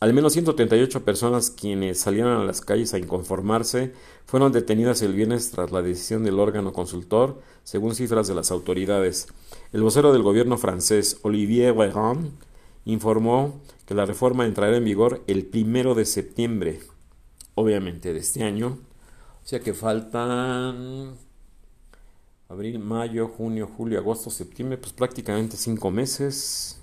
al 0.00 0.14
menos 0.14 0.32
138 0.32 1.04
personas 1.04 1.50
quienes 1.50 2.00
salieron 2.00 2.40
a 2.40 2.44
las 2.44 2.62
calles 2.62 2.94
a 2.94 2.98
inconformarse 2.98 3.92
fueron 4.24 4.50
detenidas 4.50 5.02
el 5.02 5.12
viernes 5.12 5.50
tras 5.50 5.72
la 5.72 5.82
decisión 5.82 6.24
del 6.24 6.40
órgano 6.40 6.72
consultor, 6.72 7.42
según 7.64 7.94
cifras 7.94 8.26
de 8.26 8.34
las 8.34 8.50
autoridades. 8.50 9.28
El 9.74 9.82
vocero 9.82 10.10
del 10.14 10.22
gobierno 10.22 10.56
francés, 10.56 11.18
Olivier 11.20 11.74
Véran, 11.74 12.30
informó 12.86 13.60
que 13.84 13.94
la 13.94 14.06
reforma 14.06 14.46
entrará 14.46 14.74
en 14.78 14.84
vigor 14.84 15.22
el 15.26 15.44
primero 15.44 15.94
de 15.94 16.06
septiembre, 16.06 16.80
obviamente 17.54 18.14
de 18.14 18.20
este 18.20 18.42
año. 18.42 18.78
O 19.44 19.46
sea 19.46 19.60
que 19.60 19.74
faltan 19.74 21.14
abril, 22.48 22.78
mayo, 22.78 23.28
junio, 23.28 23.68
julio, 23.76 23.98
agosto, 23.98 24.30
septiembre, 24.30 24.78
pues 24.78 24.94
prácticamente 24.94 25.58
cinco 25.58 25.90
meses 25.90 26.79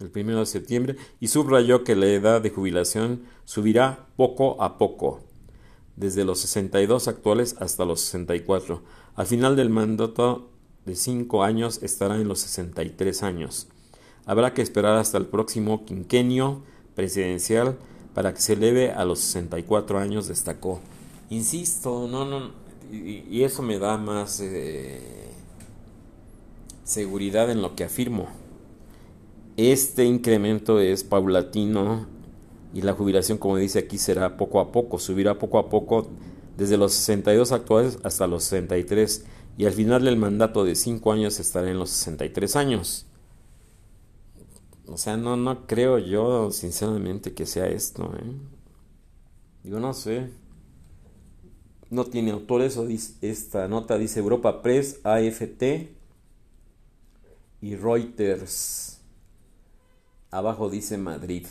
el 0.00 0.10
primero 0.10 0.40
de 0.40 0.46
septiembre 0.46 0.96
y 1.20 1.28
subrayó 1.28 1.84
que 1.84 1.94
la 1.94 2.06
edad 2.06 2.40
de 2.40 2.50
jubilación 2.50 3.22
subirá 3.44 4.06
poco 4.16 4.62
a 4.62 4.78
poco, 4.78 5.20
desde 5.96 6.24
los 6.24 6.40
62 6.40 7.06
actuales 7.06 7.56
hasta 7.60 7.84
los 7.84 8.00
64. 8.00 8.82
Al 9.14 9.26
final 9.26 9.56
del 9.56 9.70
mandato 9.70 10.50
de 10.86 10.96
cinco 10.96 11.44
años 11.44 11.82
estará 11.82 12.16
en 12.16 12.28
los 12.28 12.40
63 12.40 13.22
años. 13.22 13.68
Habrá 14.24 14.54
que 14.54 14.62
esperar 14.62 14.96
hasta 14.96 15.18
el 15.18 15.26
próximo 15.26 15.84
quinquenio 15.84 16.62
presidencial 16.94 17.76
para 18.14 18.32
que 18.32 18.40
se 18.40 18.54
eleve 18.54 18.92
a 18.92 19.04
los 19.04 19.20
64 19.20 19.98
años, 19.98 20.28
destacó. 20.28 20.80
Insisto, 21.28 22.08
no, 22.08 22.24
no, 22.24 22.50
y, 22.90 23.42
eso 23.42 23.62
me 23.62 23.78
da 23.78 23.96
más 23.98 24.40
eh, 24.40 25.00
seguridad 26.84 27.50
en 27.50 27.62
lo 27.62 27.76
que 27.76 27.84
afirmo. 27.84 28.39
Este 29.56 30.04
incremento 30.04 30.80
es 30.80 31.04
paulatino 31.04 32.06
y 32.72 32.82
la 32.82 32.92
jubilación, 32.92 33.38
como 33.38 33.56
dice 33.56 33.80
aquí, 33.80 33.98
será 33.98 34.36
poco 34.36 34.60
a 34.60 34.72
poco, 34.72 34.98
subirá 34.98 35.38
poco 35.38 35.58
a 35.58 35.68
poco 35.68 36.08
desde 36.56 36.76
los 36.76 36.92
62 36.92 37.52
actuales 37.52 37.98
hasta 38.02 38.26
los 38.26 38.44
63 38.44 39.24
y 39.58 39.66
al 39.66 39.72
final 39.72 40.04
del 40.04 40.16
mandato 40.16 40.64
de 40.64 40.74
cinco 40.74 41.12
años 41.12 41.40
estará 41.40 41.70
en 41.70 41.78
los 41.78 41.90
63 41.90 42.56
años. 42.56 43.06
O 44.86 44.96
sea, 44.96 45.16
no, 45.16 45.36
no 45.36 45.66
creo 45.66 45.98
yo 45.98 46.50
sinceramente 46.50 47.32
que 47.32 47.46
sea 47.46 47.66
esto. 47.66 48.12
¿eh? 48.16 48.32
Digo, 49.62 49.78
no 49.78 49.94
sé. 49.94 50.30
No 51.90 52.04
tiene 52.04 52.30
autores, 52.30 52.76
o 52.76 52.88
esta 53.20 53.68
nota 53.68 53.98
dice 53.98 54.20
Europa 54.20 54.62
Press, 54.62 55.00
AFT 55.04 55.90
y 57.60 57.76
Reuters. 57.76 58.89
Abajo 60.30 60.70
dice 60.70 60.96
Madrid. 60.98 61.46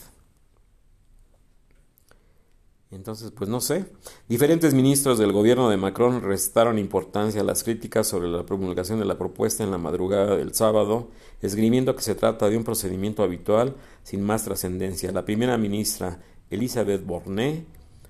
Entonces, 2.91 3.31
pues 3.31 3.47
no 3.49 3.61
sé. 3.61 3.85
Diferentes 4.27 4.73
ministros 4.73 5.19
del 5.19 5.31
gobierno 5.31 5.69
de 5.69 5.77
Macron 5.77 6.23
restaron 6.23 6.79
importancia 6.79 7.41
a 7.41 7.43
las 7.43 7.63
críticas 7.63 8.07
sobre 8.07 8.29
la 8.29 8.47
promulgación 8.47 8.97
de 8.97 9.05
la 9.05 9.17
propuesta 9.17 9.63
en 9.63 9.69
la 9.69 9.77
madrugada 9.77 10.35
del 10.35 10.55
sábado, 10.55 11.09
esgrimiendo 11.41 11.95
que 11.95 12.01
se 12.01 12.15
trata 12.15 12.49
de 12.49 12.57
un 12.57 12.63
procedimiento 12.63 13.21
habitual 13.21 13.75
sin 14.03 14.23
más 14.23 14.43
trascendencia. 14.43 15.11
La 15.11 15.23
primera 15.23 15.55
ministra, 15.59 16.19
Elisabeth 16.49 17.05
Borne, 17.05 17.65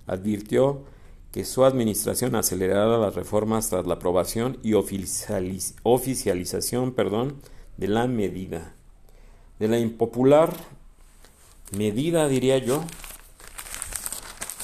advirtió 0.08 0.86
que 1.34 1.44
su 1.44 1.66
administración 1.66 2.36
acelerará 2.36 2.98
las 2.98 3.16
reformas 3.16 3.70
tras 3.70 3.86
la 3.86 3.96
aprobación 3.96 4.60
y 4.64 4.76
oficialización 5.84 6.94
perdón, 6.94 7.42
de 7.76 7.88
la 7.90 8.08
medida. 8.08 8.76
De 9.60 9.68
la 9.68 9.78
impopular 9.78 10.56
medida, 11.72 12.28
diría 12.28 12.58
yo, 12.58 12.84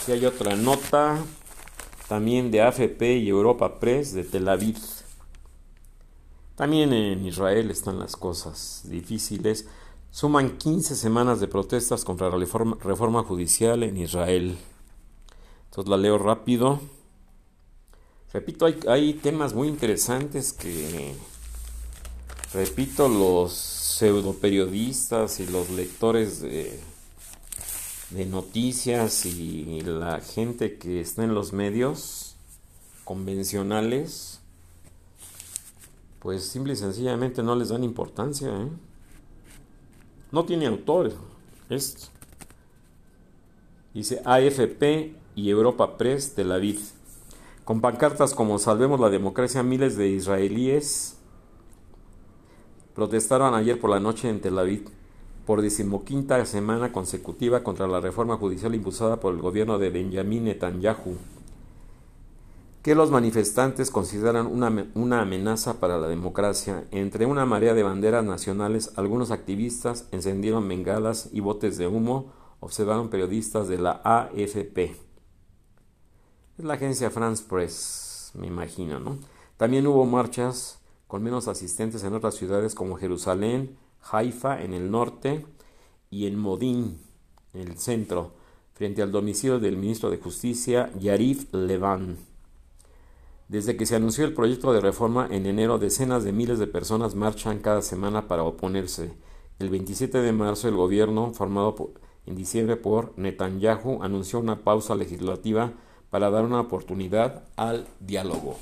si 0.05 0.13
hay 0.13 0.25
otra 0.25 0.55
nota 0.55 1.21
también 2.08 2.51
de 2.51 2.62
AFP 2.62 3.17
y 3.17 3.29
Europa 3.29 3.79
Press 3.79 4.13
de 4.13 4.23
Tel 4.23 4.47
Aviv. 4.47 4.77
También 6.55 6.93
en 6.93 7.25
Israel 7.25 7.69
están 7.71 7.99
las 7.99 8.15
cosas 8.15 8.84
difíciles. 8.86 9.67
Suman 10.12 10.58
15 10.58 10.95
semanas 10.95 11.39
de 11.39 11.47
protestas 11.47 12.05
contra 12.05 12.29
la 12.29 12.38
reforma, 12.38 12.77
reforma 12.81 13.23
judicial 13.23 13.84
en 13.84 13.97
Israel. 13.97 14.58
Entonces 15.65 15.89
la 15.89 15.97
leo 15.97 16.17
rápido. 16.17 16.79
Repito, 18.31 18.65
hay, 18.88 19.13
temas 19.13 19.53
muy 19.53 19.67
interesantes 19.67 20.53
que, 20.53 21.15
repito, 22.53 23.10
los 23.10 23.85
pseudo 23.95 24.34
periodistas 24.34 25.39
y 25.39 25.47
los 25.47 25.69
lectores 25.69 26.41
de, 26.41 26.77
de 28.10 28.25
noticias 28.25 29.25
y 29.25 29.79
la 29.79 30.19
gente 30.19 30.77
que 30.77 30.99
está 30.99 31.23
en 31.23 31.34
los 31.34 31.53
medios 31.53 32.36
convencionales, 33.05 34.41
pues 36.19 36.43
simple 36.43 36.73
y 36.73 36.75
sencillamente 36.75 37.41
no 37.41 37.55
les 37.55 37.69
dan 37.69 37.86
importancia. 37.86 38.49
¿eh? 38.49 38.67
No 40.29 40.43
tiene 40.43 40.67
autor 40.67 41.13
esto. 41.69 42.08
Dice 43.93 44.21
AFP 44.25 45.15
y 45.36 45.49
Europa 45.49 45.95
Press 45.95 46.36
Tel 46.36 46.51
Aviv. 46.51 46.81
Con 47.63 47.79
pancartas 47.79 48.34
como 48.34 48.60
Salvemos 48.60 48.99
la 48.99 49.10
democracia, 49.10 49.63
miles 49.63 49.95
de 49.95 50.10
israelíes 50.10 51.14
protestaron 52.95 53.53
ayer 53.53 53.79
por 53.79 53.89
la 53.89 53.99
noche 53.99 54.29
en 54.29 54.39
Tel 54.39 54.58
Aviv 54.58 54.89
por 55.45 55.62
decimoquinta 55.62 56.43
semana 56.45 56.91
consecutiva 56.91 57.63
contra 57.63 57.88
la 57.88 57.99
reforma 57.99 58.38
judicial 58.38 58.73
impulsada 58.73 59.19
por 59.19 59.34
el 59.34 59.41
gobierno 59.41 59.77
de 59.77 59.91
Benjamin 59.91 60.45
Netanyahu, 60.45 61.17
que 62.81 62.95
los 62.95 63.12
manifestantes 63.12 63.91
consideran 63.91 64.47
una, 64.47 64.88
una, 64.95 65.21
amenaza 65.21 65.79
para 65.79 65.99
la 65.99 66.08
democracia. 66.08 66.86
Entre 66.91 67.25
una 67.25 67.45
marea 67.45 67.73
de 67.73 67.84
banderas 67.84 68.23
nacionales, 68.23 68.91
algunos 68.95 69.31
activistas 69.31 70.08
encendieron 70.12 70.67
bengalas 70.67 71.29
y 71.31 71.41
botes 71.41 71.77
de 71.77 71.88
humo, 71.88 72.31
observaron 72.60 73.10
periodistas 73.10 73.67
de 73.67 73.77
la 73.77 74.01
AFP. 74.03 74.95
Es 76.58 76.65
la 76.65 76.75
agencia 76.75 77.10
France 77.12 77.43
Press, 77.47 78.31
me 78.34 78.47
imagino, 78.47 78.99
¿no? 78.99 79.17
También 79.58 79.86
hubo 79.88 80.05
marchas 80.05 80.79
con 81.08 81.24
menos 81.24 81.48
asistentes 81.48 82.04
en 82.04 82.13
otras 82.13 82.36
ciudades 82.36 82.76
como 82.76 82.98
Jerusalén, 82.98 83.78
Haifa 84.12 84.62
en 84.62 84.74
el 84.74 84.91
norte 84.91 85.46
y 86.10 86.28
en 86.28 86.38
Modín 86.38 87.00
en 87.54 87.68
el 87.70 87.78
centro, 87.78 88.34
frente 88.74 89.02
al 89.02 89.12
domicilio 89.12 89.60
del 89.60 89.78
ministro 89.78 90.10
de 90.10 90.18
Justicia 90.18 90.91
Yarif 91.00 91.54
Levan. 91.54 92.18
Desde 93.48 93.78
que 93.78 93.86
se 93.86 93.96
anunció 93.96 94.26
el 94.26 94.34
proyecto 94.34 94.74
de 94.74 94.82
reforma 94.82 95.28
en 95.30 95.46
enero, 95.46 95.78
decenas 95.78 96.24
de 96.24 96.32
miles 96.32 96.60
de 96.60 96.68
personas 96.68 97.15
marchan 97.15 97.60
cada 97.60 97.82
semana 97.82 98.28
para 98.28 98.44
oponerse. 98.44 99.13
El 99.60 99.70
27 99.70 100.18
de 100.18 100.32
marzo, 100.34 100.68
el 100.68 100.76
gobierno, 100.76 101.32
formado 101.34 101.91
en 102.26 102.36
diciembre 102.36 102.76
por 102.76 103.18
Netanyahu, 103.18 104.02
anunció 104.02 104.39
una 104.39 104.63
pausa 104.63 104.96
legislativa 104.96 105.74
para 106.10 106.30
dar 106.30 106.44
una 106.44 106.60
oportunidad 106.60 107.44
al 107.56 107.88
diálogo. 108.00 108.58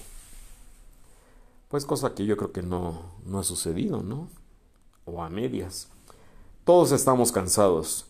Pues 1.74 1.86
cosa 1.86 2.14
que 2.14 2.28
yo 2.28 2.38
creo 2.38 2.52
que 2.52 2.62
no, 2.62 3.02
no 3.26 3.40
ha 3.40 3.44
sucedido, 3.44 4.04
¿no? 4.04 4.28
O 5.06 5.24
a 5.24 5.32
medias. 5.32 5.90
Todos 6.66 6.92
estamos 6.92 7.32
cansados. 7.32 8.06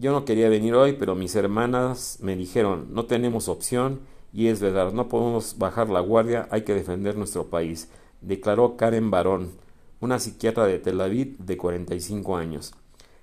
Yo 0.00 0.10
no 0.10 0.24
quería 0.24 0.48
venir 0.48 0.74
hoy, 0.74 0.94
pero 0.94 1.14
mis 1.14 1.36
hermanas 1.36 2.18
me 2.20 2.34
dijeron, 2.34 2.88
no 2.92 3.06
tenemos 3.06 3.46
opción 3.46 4.00
y 4.32 4.48
es 4.48 4.58
verdad, 4.58 4.92
no 4.92 5.08
podemos 5.08 5.56
bajar 5.56 5.88
la 5.88 6.00
guardia, 6.00 6.48
hay 6.50 6.62
que 6.62 6.74
defender 6.74 7.16
nuestro 7.16 7.46
país, 7.46 7.88
declaró 8.22 8.76
Karen 8.76 9.12
Barón, 9.12 9.52
una 10.00 10.18
psiquiatra 10.18 10.66
de 10.66 10.80
Tel 10.80 11.00
Aviv 11.00 11.38
de 11.38 11.56
45 11.56 12.36
años. 12.36 12.72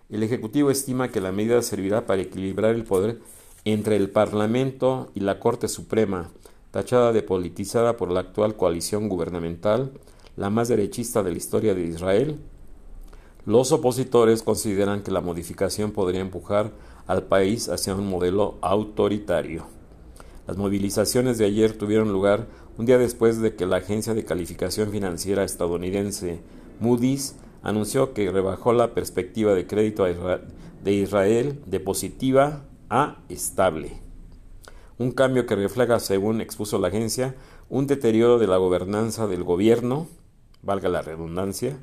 El 0.07 0.23
Ejecutivo 0.23 0.71
estima 0.71 1.11
que 1.11 1.19
la 1.19 1.33
medida 1.33 1.61
servirá 1.61 2.05
para 2.05 2.21
equilibrar 2.21 2.73
el 2.73 2.85
poder 2.85 3.19
entre 3.65 3.97
el 3.97 4.09
Parlamento 4.11 5.11
y 5.13 5.19
la 5.19 5.41
Corte 5.41 5.67
Suprema, 5.67 6.31
tachada 6.77 7.11
de 7.11 7.23
politizada 7.23 7.97
por 7.97 8.11
la 8.11 8.19
actual 8.19 8.55
coalición 8.55 9.09
gubernamental, 9.09 9.93
la 10.35 10.51
más 10.51 10.67
derechista 10.67 11.23
de 11.23 11.31
la 11.31 11.37
historia 11.37 11.73
de 11.73 11.81
Israel, 11.81 12.37
los 13.47 13.71
opositores 13.71 14.43
consideran 14.43 15.01
que 15.01 15.09
la 15.09 15.21
modificación 15.21 15.89
podría 15.89 16.21
empujar 16.21 16.69
al 17.07 17.23
país 17.23 17.67
hacia 17.67 17.95
un 17.95 18.07
modelo 18.07 18.59
autoritario. 18.61 19.65
Las 20.45 20.57
movilizaciones 20.57 21.39
de 21.39 21.45
ayer 21.45 21.75
tuvieron 21.75 22.13
lugar 22.13 22.45
un 22.77 22.85
día 22.85 22.99
después 22.99 23.41
de 23.41 23.55
que 23.55 23.65
la 23.65 23.77
agencia 23.77 24.13
de 24.13 24.23
calificación 24.23 24.91
financiera 24.91 25.43
estadounidense 25.43 26.41
Moody's 26.79 27.37
anunció 27.63 28.13
que 28.13 28.29
rebajó 28.29 28.71
la 28.71 28.93
perspectiva 28.93 29.55
de 29.55 29.65
crédito 29.65 30.03
de 30.03 30.93
Israel 30.93 31.59
de 31.65 31.79
positiva 31.79 32.65
a 32.91 33.17
estable. 33.29 34.06
Un 34.99 35.11
cambio 35.11 35.45
que 35.45 35.55
refleja, 35.55 35.99
según 35.99 36.41
expuso 36.41 36.79
la 36.79 36.87
agencia, 36.87 37.35
un 37.69 37.85
deterioro 37.85 38.39
de 38.39 38.47
la 38.47 38.57
gobernanza 38.57 39.27
del 39.27 39.43
gobierno, 39.43 40.07
valga 40.63 40.89
la 40.89 41.03
redundancia, 41.03 41.77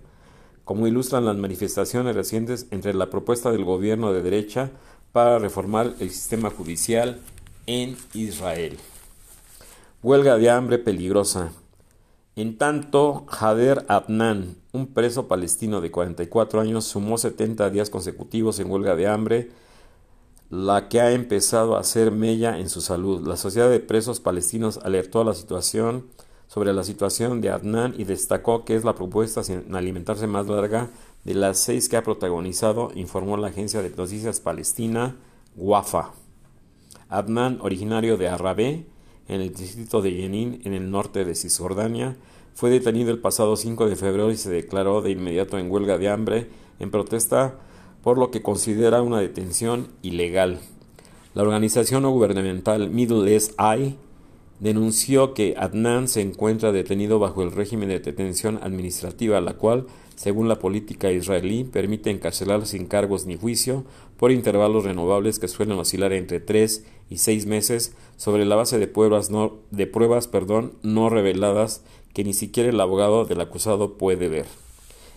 como 0.65 0.87
ilustran 0.87 1.25
las 1.25 1.37
manifestaciones 1.37 2.17
recientes 2.17 2.67
entre 2.71 2.95
la 2.95 3.11
propuesta 3.11 3.53
del 3.53 3.65
gobierno 3.65 4.13
de 4.13 4.23
derecha 4.23 4.71
para 5.13 5.39
reformar 5.39 5.95
el 6.01 6.11
sistema 6.11 6.51
judicial 6.51 7.21
en 7.67 7.97
Israel. 8.15 8.79
Huelga 10.03 10.37
de 10.37 10.51
hambre 10.51 10.79
peligrosa. 10.79 11.53
En 12.35 12.59
tanto, 12.59 13.27
Jader 13.29 13.85
Adnan, 13.89 14.57
un 14.73 14.89
preso 14.89 15.29
palestino 15.29 15.81
de 15.81 15.93
44 15.93 16.61
años, 16.61 16.85
sumó 16.85 17.17
70 17.17 17.71
días 17.71 17.91
consecutivos 17.91 18.59
en 18.59 18.71
huelga 18.71 18.97
de 18.97 19.07
hambre 19.07 19.51
la 20.51 20.89
que 20.89 21.01
ha 21.01 21.13
empezado 21.13 21.77
a 21.77 21.81
hacer 21.81 22.11
mella 22.11 22.59
en 22.59 22.69
su 22.69 22.81
salud. 22.81 23.27
La 23.27 23.37
Sociedad 23.37 23.71
de 23.71 23.81
Presos 23.81 24.21
Palestinos 24.21 24.79
alertó 24.83 25.21
a 25.21 25.25
la 25.25 25.35
situación 25.35 26.07
sobre 26.47 26.73
la 26.73 26.85
situación 26.85 27.41
de 27.41 27.51
Adnan 27.51 27.95
y 27.99 28.05
destacó 28.05 28.65
que 28.65 28.77
es 28.77 28.85
la 28.85 28.95
propuesta 28.95 29.43
sin 29.43 29.75
alimentarse 29.75 30.27
más 30.27 30.47
larga 30.47 30.91
de 31.25 31.35
las 31.35 31.59
seis 31.59 31.89
que 31.89 31.97
ha 31.97 32.03
protagonizado, 32.03 32.91
informó 32.95 33.37
la 33.37 33.49
agencia 33.49 33.83
de 33.83 33.91
noticias 33.91 34.41
palestina 34.41 35.17
Wafa. 35.57 36.13
Adnan, 37.09 37.59
originario 37.61 38.17
de 38.17 38.29
Arrabé, 38.29 38.87
en 39.27 39.41
el 39.41 39.55
distrito 39.55 40.03
de 40.03 40.13
Jenin, 40.13 40.61
en 40.65 40.75
el 40.75 40.91
norte 40.91 41.25
de 41.25 41.35
Cisjordania, 41.35 42.17
fue 42.55 42.71
detenido 42.71 43.11
el 43.11 43.19
pasado 43.19 43.57
5 43.57 43.89
de 43.89 43.97
febrero 43.97 44.31
y 44.31 44.37
se 44.37 44.51
declaró 44.51 45.03
de 45.03 45.11
inmediato 45.11 45.59
en 45.59 45.71
huelga 45.71 45.99
de 45.99 46.09
hambre 46.09 46.49
en 46.79 46.91
protesta 46.91 47.59
por 48.05 48.19
lo 48.19 48.31
que 48.31 48.43
considera 48.43 49.01
una 49.01 49.19
detención 49.19 49.89
ilegal. 50.03 50.61
La 51.33 51.43
organización 51.43 52.03
no 52.03 52.11
gubernamental 52.11 52.91
Middle 52.91 53.33
East 53.33 53.59
Eye 53.59 53.97
denunció 54.61 55.33
que 55.33 55.55
Adnan 55.57 56.07
se 56.07 56.21
encuentra 56.21 56.71
detenido 56.71 57.19
bajo 57.19 57.43
el 57.43 57.51
régimen 57.51 57.89
de 57.89 58.01
detención 58.01 58.61
administrativa, 58.63 59.41
la 59.41 59.55
cual, 59.55 59.87
según 60.17 60.49
la 60.49 60.59
política 60.59 61.11
israelí, 61.11 61.65
permite 61.65 62.11
encarcelar 62.11 62.67
sin 62.67 62.87
cargos 62.87 63.25
ni 63.25 63.37
juicio 63.37 63.85
por 64.19 64.31
intervalos 64.31 64.85
renovables 64.85 65.39
que 65.39 65.49
suelen 65.49 65.79
oscilar 65.79 66.13
entre 66.13 66.41
tres 66.41 66.85
y 67.09 67.17
seis 67.17 67.47
meses 67.47 67.97
sobre 68.19 68.45
la 68.45 68.55
base 68.55 68.79
de 68.79 68.87
pruebas 68.87 69.31
no, 69.31 69.55
de 69.71 69.87
pruebas, 69.87 70.29
perdón, 70.29 70.75
no 70.83 71.09
reveladas 71.09 71.83
que 72.13 72.23
ni 72.23 72.35
siquiera 72.35 72.69
el 72.69 72.81
abogado 72.81 73.25
del 73.25 73.41
acusado 73.41 73.95
puede 73.95 74.29
ver. 74.29 74.47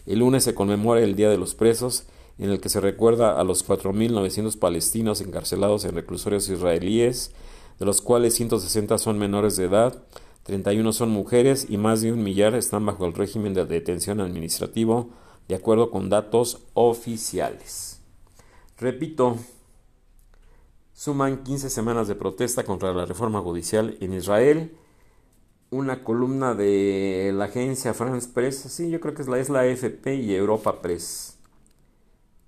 El 0.05 0.19
lunes 0.19 0.45
se 0.45 0.55
conmemora 0.55 1.01
el 1.01 1.17
Día 1.17 1.29
de 1.29 1.37
los 1.37 1.53
Presos, 1.53 2.07
en 2.37 2.49
el 2.51 2.59
que 2.59 2.69
se 2.69 2.79
recuerda 2.79 3.39
a 3.39 3.43
los 3.43 3.67
4.900 3.67 4.57
palestinos 4.59 5.21
encarcelados 5.21 5.85
en 5.85 5.95
reclusorios 5.95 6.49
israelíes, 6.49 7.31
de 7.79 7.85
los 7.85 8.01
cuales 8.01 8.35
160 8.35 8.97
son 8.97 9.17
menores 9.17 9.55
de 9.55 9.65
edad, 9.65 10.03
31 10.43 10.93
son 10.93 11.09
mujeres 11.09 11.67
y 11.69 11.77
más 11.77 12.01
de 12.01 12.13
un 12.13 12.23
millar 12.23 12.55
están 12.55 12.85
bajo 12.85 13.05
el 13.05 13.13
régimen 13.13 13.53
de 13.53 13.65
detención 13.65 14.21
administrativo, 14.21 15.09
de 15.47 15.55
acuerdo 15.55 15.91
con 15.91 16.09
datos 16.09 16.61
oficiales. 16.73 17.99
Repito, 18.77 19.37
suman 20.93 21.43
15 21.43 21.69
semanas 21.69 22.07
de 22.07 22.15
protesta 22.15 22.63
contra 22.63 22.93
la 22.93 23.05
reforma 23.05 23.41
judicial 23.41 23.97
en 23.99 24.13
Israel. 24.13 24.77
Una 25.69 26.03
columna 26.03 26.53
de 26.53 27.33
la 27.35 27.45
agencia 27.45 27.93
France 27.93 28.29
Press, 28.33 28.57
sí, 28.69 28.89
yo 28.89 28.99
creo 28.99 29.13
que 29.13 29.23
es 29.23 29.27
la, 29.27 29.39
es 29.39 29.49
la 29.49 29.61
AFP 29.61 30.15
y 30.15 30.33
Europa 30.33 30.81
Press. 30.81 31.36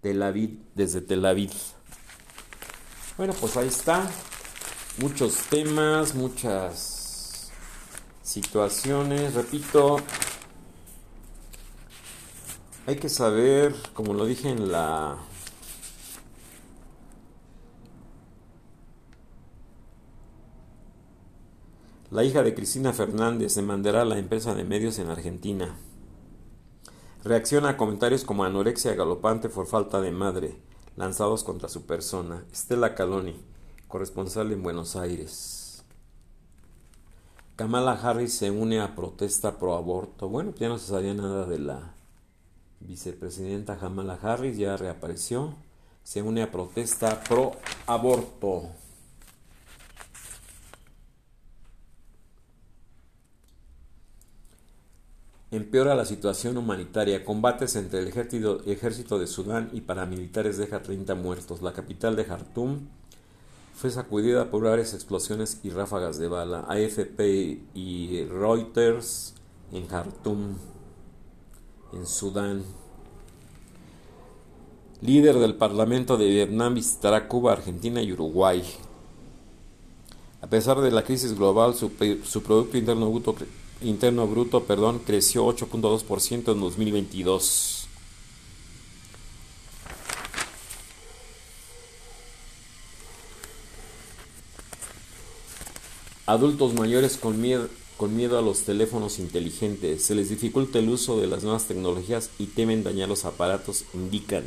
Tel 0.01 0.21
Aviv, 0.21 0.59
desde 0.75 1.01
Tel 1.01 1.25
Aviv. 1.25 1.51
Bueno, 3.17 3.33
pues 3.33 3.57
ahí 3.57 3.67
está. 3.67 4.09
Muchos 4.99 5.35
temas, 5.49 6.15
muchas 6.15 7.51
situaciones. 8.21 9.33
Repito, 9.33 9.97
hay 12.87 12.95
que 12.95 13.09
saber, 13.09 13.75
como 13.93 14.13
lo 14.13 14.25
dije 14.25 14.49
en 14.49 14.71
la 14.71 15.17
La 22.11 22.23
hija 22.23 22.41
de 22.41 22.55
Cristina 22.55 22.91
Fernández 22.91 23.53
demandará 23.53 24.01
a 24.01 24.05
la 24.05 24.17
empresa 24.17 24.55
de 24.55 24.63
medios 24.63 24.97
en 24.97 25.11
Argentina. 25.11 25.75
Reacciona 27.23 27.69
a 27.69 27.77
comentarios 27.77 28.23
como 28.23 28.45
anorexia 28.45 28.95
galopante 28.95 29.49
por 29.49 29.67
falta 29.67 29.99
de 29.99 30.09
madre, 30.09 30.55
lanzados 30.95 31.43
contra 31.43 31.67
su 31.67 31.85
persona. 31.85 32.45
Estela 32.53 32.95
Caloni, 32.95 33.35
corresponsal 33.89 34.53
en 34.53 34.63
Buenos 34.63 34.95
Aires. 34.95 35.83
Kamala 37.57 37.91
Harris 37.91 38.35
se 38.35 38.51
une 38.51 38.79
a 38.79 38.95
protesta 38.95 39.59
pro 39.59 39.75
aborto. 39.75 40.29
Bueno, 40.29 40.53
ya 40.57 40.69
no 40.69 40.77
se 40.77 40.87
sabía 40.87 41.13
nada 41.13 41.45
de 41.45 41.59
la 41.59 41.93
vicepresidenta 42.79 43.77
Kamala 43.77 44.17
Harris, 44.21 44.57
ya 44.57 44.77
reapareció. 44.77 45.55
Se 46.03 46.21
une 46.21 46.41
a 46.41 46.51
protesta 46.53 47.21
pro 47.27 47.51
aborto. 47.85 48.69
Empeora 55.51 55.95
la 55.95 56.05
situación 56.05 56.57
humanitaria. 56.57 57.25
Combates 57.25 57.75
entre 57.75 57.99
el 57.99 58.07
ejército, 58.09 59.19
de 59.19 59.25
Sudán 59.25 59.69
y 59.73 59.81
paramilitares 59.81 60.57
deja 60.57 60.83
30 60.83 61.15
muertos. 61.15 61.63
La 61.63 61.73
capital 61.73 62.15
de 62.15 62.25
Jartum 62.25 62.81
fue 63.73 63.89
sacudida 63.89 64.51
por 64.51 64.63
varias 64.63 64.93
explosiones 64.93 65.59
y 65.63 65.71
ráfagas 65.71 66.19
de 66.19 66.27
bala. 66.27 66.65
AFP 66.69 67.61
y 67.73 68.25
Reuters 68.25 69.33
en 69.71 69.87
Jartum, 69.87 70.55
en 71.93 72.05
Sudán. 72.05 72.63
Líder 75.01 75.39
del 75.39 75.55
Parlamento 75.55 76.17
de 76.17 76.27
Vietnam 76.27 76.75
visitará 76.75 77.27
Cuba, 77.27 77.53
Argentina 77.53 78.03
y 78.03 78.13
Uruguay. 78.13 78.63
A 80.41 80.47
pesar 80.47 80.79
de 80.79 80.91
la 80.91 81.03
crisis 81.03 81.35
global, 81.35 81.73
su, 81.73 81.91
su 82.23 82.43
Producto 82.43 82.77
Interno 82.77 83.09
Bruto 83.09 83.35
interno 83.81 84.27
bruto, 84.27 84.63
perdón, 84.63 85.01
creció 85.05 85.45
8.2% 85.45 86.51
en 86.51 86.59
2022. 86.59 87.87
Adultos 96.25 96.75
mayores 96.75 97.17
con 97.17 97.41
miedo, 97.41 97.69
con 97.97 98.15
miedo 98.15 98.37
a 98.37 98.43
los 98.43 98.61
teléfonos 98.61 99.17
inteligentes. 99.17 100.03
Se 100.05 100.13
les 100.13 100.29
dificulta 100.29 100.77
el 100.77 100.89
uso 100.89 101.19
de 101.19 101.25
las 101.27 101.43
nuevas 101.43 101.65
tecnologías 101.65 102.29
y 102.37 102.45
temen 102.45 102.83
dañar 102.83 103.09
los 103.09 103.25
aparatos, 103.25 103.85
indican. 103.95 104.43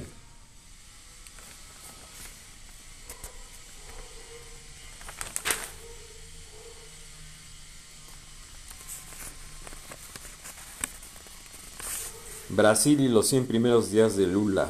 Brasil 12.52 13.00
y 13.00 13.08
los 13.08 13.28
100 13.28 13.46
primeros 13.46 13.90
días 13.90 14.14
de 14.14 14.26
Lula. 14.26 14.68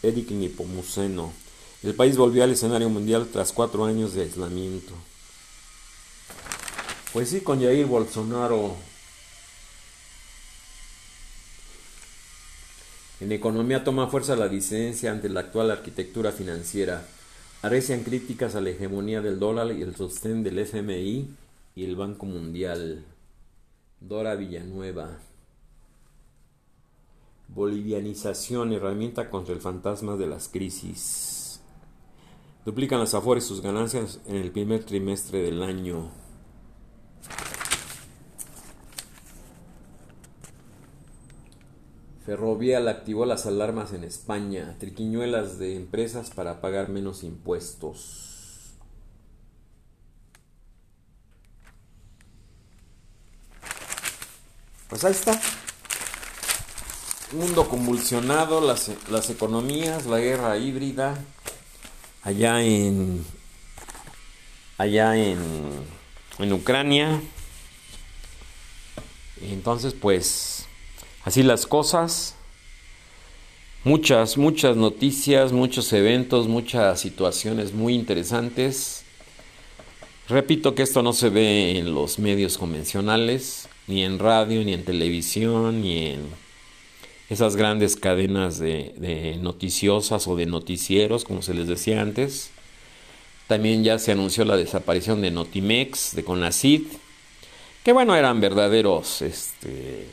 Eric 0.00 0.30
Nipomuceno. 0.30 1.32
El 1.82 1.96
país 1.96 2.16
volvió 2.16 2.44
al 2.44 2.52
escenario 2.52 2.88
mundial 2.88 3.26
tras 3.32 3.52
cuatro 3.52 3.84
años 3.84 4.14
de 4.14 4.22
aislamiento. 4.22 4.92
Pues 7.12 7.30
sí, 7.30 7.40
con 7.40 7.60
Jair 7.60 7.86
Bolsonaro. 7.86 8.76
En 13.18 13.32
economía 13.32 13.82
toma 13.82 14.06
fuerza 14.06 14.36
la 14.36 14.48
disidencia 14.48 15.10
ante 15.10 15.28
la 15.28 15.40
actual 15.40 15.72
arquitectura 15.72 16.30
financiera. 16.30 17.04
Arrecian 17.62 18.04
críticas 18.04 18.54
a 18.54 18.60
la 18.60 18.70
hegemonía 18.70 19.20
del 19.20 19.40
dólar 19.40 19.72
y 19.72 19.82
el 19.82 19.96
sostén 19.96 20.44
del 20.44 20.60
FMI 20.60 21.28
y 21.74 21.84
el 21.84 21.96
Banco 21.96 22.26
Mundial. 22.26 23.04
Dora 23.98 24.36
Villanueva. 24.36 25.18
Bolivianización, 27.54 28.72
herramienta 28.72 29.28
contra 29.28 29.52
el 29.52 29.60
fantasma 29.60 30.16
de 30.16 30.28
las 30.28 30.48
crisis. 30.48 31.60
Duplican 32.64 33.00
las 33.00 33.14
Afores 33.14 33.44
sus 33.44 33.60
ganancias 33.60 34.20
en 34.26 34.36
el 34.36 34.52
primer 34.52 34.84
trimestre 34.84 35.42
del 35.42 35.62
año. 35.64 36.10
Ferrovial 42.24 42.86
activó 42.86 43.26
las 43.26 43.46
alarmas 43.46 43.92
en 43.94 44.04
España, 44.04 44.76
triquiñuelas 44.78 45.58
de 45.58 45.74
empresas 45.74 46.30
para 46.30 46.60
pagar 46.60 46.88
menos 46.88 47.24
impuestos. 47.24 48.76
Pues 54.88 55.04
ahí 55.04 55.12
está 55.12 55.40
mundo 57.32 57.68
convulsionado, 57.68 58.60
las, 58.60 58.90
las 59.10 59.30
economías, 59.30 60.06
la 60.06 60.18
guerra 60.18 60.56
híbrida, 60.56 61.22
allá 62.22 62.62
en 62.62 63.24
allá 64.80 65.14
en, 65.14 65.38
en 66.38 66.52
Ucrania. 66.54 67.20
Entonces, 69.42 69.94
pues, 69.94 70.66
así 71.24 71.42
las 71.42 71.66
cosas. 71.66 72.34
Muchas, 73.84 74.36
muchas 74.36 74.76
noticias, 74.76 75.52
muchos 75.52 75.92
eventos, 75.92 76.48
muchas 76.48 77.00
situaciones 77.00 77.72
muy 77.72 77.94
interesantes. 77.94 79.04
Repito 80.28 80.74
que 80.74 80.82
esto 80.82 81.02
no 81.02 81.12
se 81.12 81.28
ve 81.28 81.78
en 81.78 81.94
los 81.94 82.18
medios 82.18 82.56
convencionales, 82.56 83.68
ni 83.86 84.04
en 84.04 84.18
radio, 84.18 84.62
ni 84.64 84.74
en 84.74 84.84
televisión, 84.84 85.82
ni 85.82 86.06
en 86.06 86.28
esas 87.30 87.54
grandes 87.54 87.94
cadenas 87.94 88.58
de, 88.58 89.38
noticiosas 89.40 90.26
o 90.26 90.34
de 90.34 90.46
noticieros, 90.46 91.24
como 91.24 91.42
se 91.42 91.54
les 91.54 91.68
decía 91.68 92.02
antes. 92.02 92.50
También 93.46 93.84
ya 93.84 94.00
se 94.00 94.10
anunció 94.10 94.44
la 94.44 94.56
desaparición 94.56 95.22
de 95.22 95.30
Notimex, 95.30 96.16
de 96.16 96.24
Conacid, 96.24 96.82
que 97.84 97.92
bueno, 97.92 98.16
eran 98.16 98.40
verdaderos 98.40 99.22
este, 99.22 100.08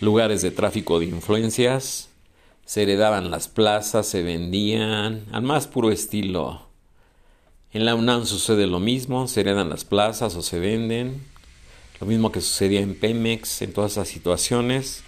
lugares 0.00 0.40
de 0.40 0.52
tráfico 0.52 1.00
de 1.00 1.06
influencias. 1.06 2.10
Se 2.64 2.82
heredaban 2.82 3.32
las 3.32 3.48
plazas, 3.48 4.06
se 4.06 4.22
vendían, 4.22 5.24
al 5.32 5.42
más 5.42 5.66
puro 5.66 5.90
estilo. 5.90 6.62
En 7.72 7.84
la 7.84 7.96
UNAM 7.96 8.24
sucede 8.24 8.68
lo 8.68 8.78
mismo, 8.78 9.26
se 9.26 9.40
heredan 9.40 9.68
las 9.68 9.84
plazas 9.84 10.36
o 10.36 10.42
se 10.42 10.60
venden. 10.60 11.24
Lo 12.00 12.06
mismo 12.06 12.30
que 12.30 12.40
sucedía 12.40 12.80
en 12.80 12.94
Pemex, 12.94 13.62
en 13.62 13.72
todas 13.72 13.92
esas 13.92 14.06
situaciones 14.06 15.02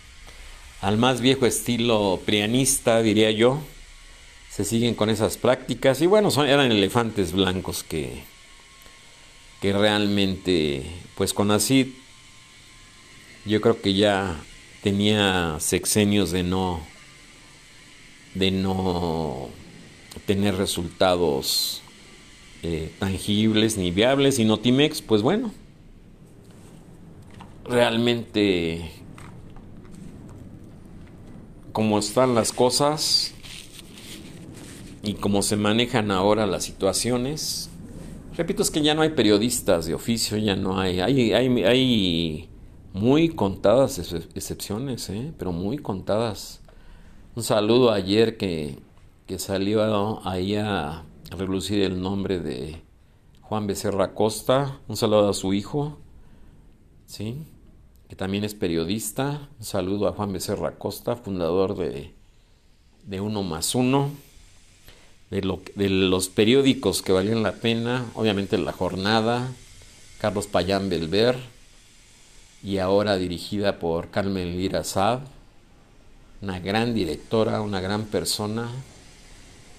al 0.80 0.96
más 0.96 1.20
viejo 1.20 1.46
estilo 1.46 2.20
prianista, 2.24 3.02
diría 3.02 3.30
yo. 3.30 3.60
Se 4.50 4.64
siguen 4.64 4.94
con 4.94 5.10
esas 5.10 5.36
prácticas 5.36 6.00
y 6.00 6.06
bueno, 6.06 6.30
son, 6.30 6.48
eran 6.48 6.72
elefantes 6.72 7.32
blancos 7.32 7.84
que, 7.84 8.22
que 9.60 9.72
realmente, 9.72 10.84
pues 11.14 11.32
con 11.32 11.50
así, 11.50 11.96
yo 13.44 13.60
creo 13.60 13.80
que 13.80 13.94
ya 13.94 14.40
tenía 14.82 15.56
sexenios 15.60 16.30
de 16.32 16.42
no, 16.42 16.80
de 18.34 18.50
no 18.50 19.48
tener 20.26 20.56
resultados 20.56 21.82
eh, 22.62 22.92
tangibles 22.98 23.76
ni 23.76 23.90
viables 23.90 24.38
y 24.38 24.44
Notimex, 24.44 25.02
pues 25.02 25.22
bueno, 25.22 25.52
realmente 27.64 28.90
cómo 31.78 32.00
están 32.00 32.34
las 32.34 32.50
cosas 32.50 33.32
y 35.04 35.14
cómo 35.14 35.42
se 35.42 35.54
manejan 35.54 36.10
ahora 36.10 36.44
las 36.44 36.64
situaciones. 36.64 37.70
Repito, 38.36 38.64
es 38.64 38.72
que 38.72 38.82
ya 38.82 38.96
no 38.96 39.02
hay 39.02 39.10
periodistas 39.10 39.86
de 39.86 39.94
oficio, 39.94 40.36
ya 40.38 40.56
no 40.56 40.80
hay, 40.80 40.98
hay, 40.98 41.32
hay, 41.32 41.62
hay 41.62 42.48
muy 42.92 43.28
contadas 43.28 44.00
excepciones, 44.34 45.08
¿eh? 45.10 45.32
pero 45.38 45.52
muy 45.52 45.78
contadas. 45.78 46.62
Un 47.36 47.44
saludo 47.44 47.92
ayer 47.92 48.36
que, 48.36 48.80
que 49.28 49.38
salió 49.38 50.20
ahí 50.26 50.56
a 50.56 51.04
relucir 51.30 51.80
el 51.82 52.02
nombre 52.02 52.40
de 52.40 52.82
Juan 53.42 53.68
Becerra 53.68 54.14
Costa. 54.14 54.80
Un 54.88 54.96
saludo 54.96 55.28
a 55.28 55.32
su 55.32 55.54
hijo, 55.54 55.96
¿sí? 57.06 57.46
Que 58.08 58.16
también 58.16 58.44
es 58.44 58.54
periodista. 58.54 59.48
Un 59.58 59.64
saludo 59.64 60.08
a 60.08 60.12
Juan 60.12 60.32
Becerra 60.32 60.72
Costa, 60.72 61.16
fundador 61.16 61.76
de, 61.76 62.12
de 63.04 63.20
Uno 63.20 63.42
más 63.42 63.74
Uno, 63.74 64.10
de, 65.30 65.42
lo, 65.42 65.60
de 65.74 65.90
los 65.90 66.28
periódicos 66.28 67.02
que 67.02 67.12
valían 67.12 67.42
la 67.42 67.52
pena, 67.52 68.06
obviamente 68.14 68.56
La 68.58 68.72
Jornada, 68.72 69.52
Carlos 70.20 70.46
Payán 70.46 70.88
Belver, 70.88 71.36
y 72.62 72.78
ahora 72.78 73.16
dirigida 73.16 73.78
por 73.78 74.10
Carmen 74.10 74.56
Lira 74.56 74.84
Saab, 74.84 75.20
una 76.40 76.60
gran 76.60 76.94
directora, 76.94 77.60
una 77.60 77.80
gran 77.80 78.04
persona, 78.06 78.68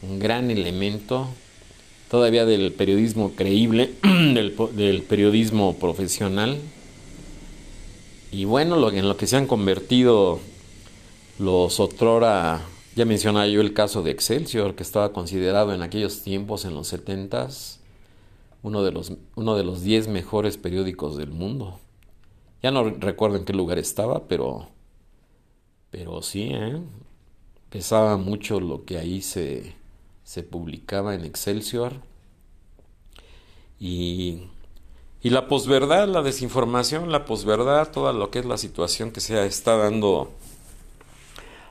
un 0.02 0.20
gran 0.20 0.52
elemento 0.52 1.28
todavía 2.10 2.46
del 2.46 2.72
periodismo 2.72 3.34
creíble, 3.36 3.94
del 4.04 5.04
periodismo 5.04 5.78
profesional. 5.78 6.60
Y 8.32 8.46
bueno, 8.46 8.90
en 8.92 9.08
lo 9.08 9.18
que 9.18 9.28
se 9.28 9.38
han 9.38 9.48
convertido 9.48 10.40
los 11.40 11.80
otrora, 11.80 12.62
ya 12.96 13.06
mencionaba 13.06 13.48
yo 13.48 13.62
el 13.62 13.74
caso 13.74 14.04
de 14.04 14.12
Excelsior, 14.12 14.76
que 14.76 14.84
estaba 14.84 15.14
considerado 15.14 15.74
en 15.74 15.82
aquellos 15.82 16.22
tiempos, 16.22 16.66
en 16.66 16.76
los 16.76 16.88
70 16.88 17.50
uno 18.62 18.84
de 18.84 18.92
los, 18.92 19.14
uno 19.36 19.56
de 19.56 19.64
los 19.64 19.82
10 19.84 20.10
mejores 20.10 20.58
periódicos 20.58 21.18
del 21.18 21.32
mundo. 21.32 21.80
Ya 22.62 22.72
no 22.72 22.84
recuerdo 22.84 23.38
en 23.38 23.46
qué 23.46 23.54
lugar 23.54 23.80
estaba, 23.80 24.28
pero, 24.28 24.68
pero 25.92 26.22
sí, 26.22 26.50
¿eh? 26.52 26.78
pesaba 27.70 28.18
mucho 28.18 28.60
lo 28.60 28.84
que 28.84 28.98
ahí 28.98 29.22
se, 29.22 29.76
se 30.24 30.44
publicaba 30.44 31.16
en 31.16 31.24
Excelsior. 31.24 32.02
Y, 33.80 34.44
y 35.22 35.30
la 35.32 35.48
posverdad, 35.48 36.08
la 36.08 36.22
desinformación, 36.22 37.12
la 37.12 37.26
posverdad, 37.26 37.92
toda 37.92 38.14
lo 38.14 38.32
que 38.32 38.40
es 38.40 38.46
la 38.46 38.58
situación 38.58 39.12
que 39.12 39.20
se 39.20 39.46
está 39.46 39.76
dando 39.76 40.32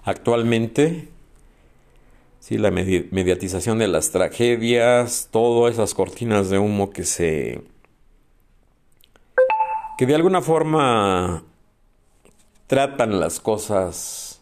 actualmente, 0.04 1.08
sí, 2.40 2.58
la 2.58 2.70
mediatización 2.70 3.78
de 3.78 3.88
las 3.88 4.10
tragedias, 4.10 5.28
todas 5.30 5.74
esas 5.74 5.94
cortinas 5.94 6.50
de 6.50 6.58
humo 6.58 6.90
que 6.90 7.04
se 7.04 7.62
que 9.96 10.06
de 10.06 10.14
alguna 10.14 10.42
forma 10.42 11.42
tratan 12.68 13.18
las 13.18 13.40
cosas 13.40 14.40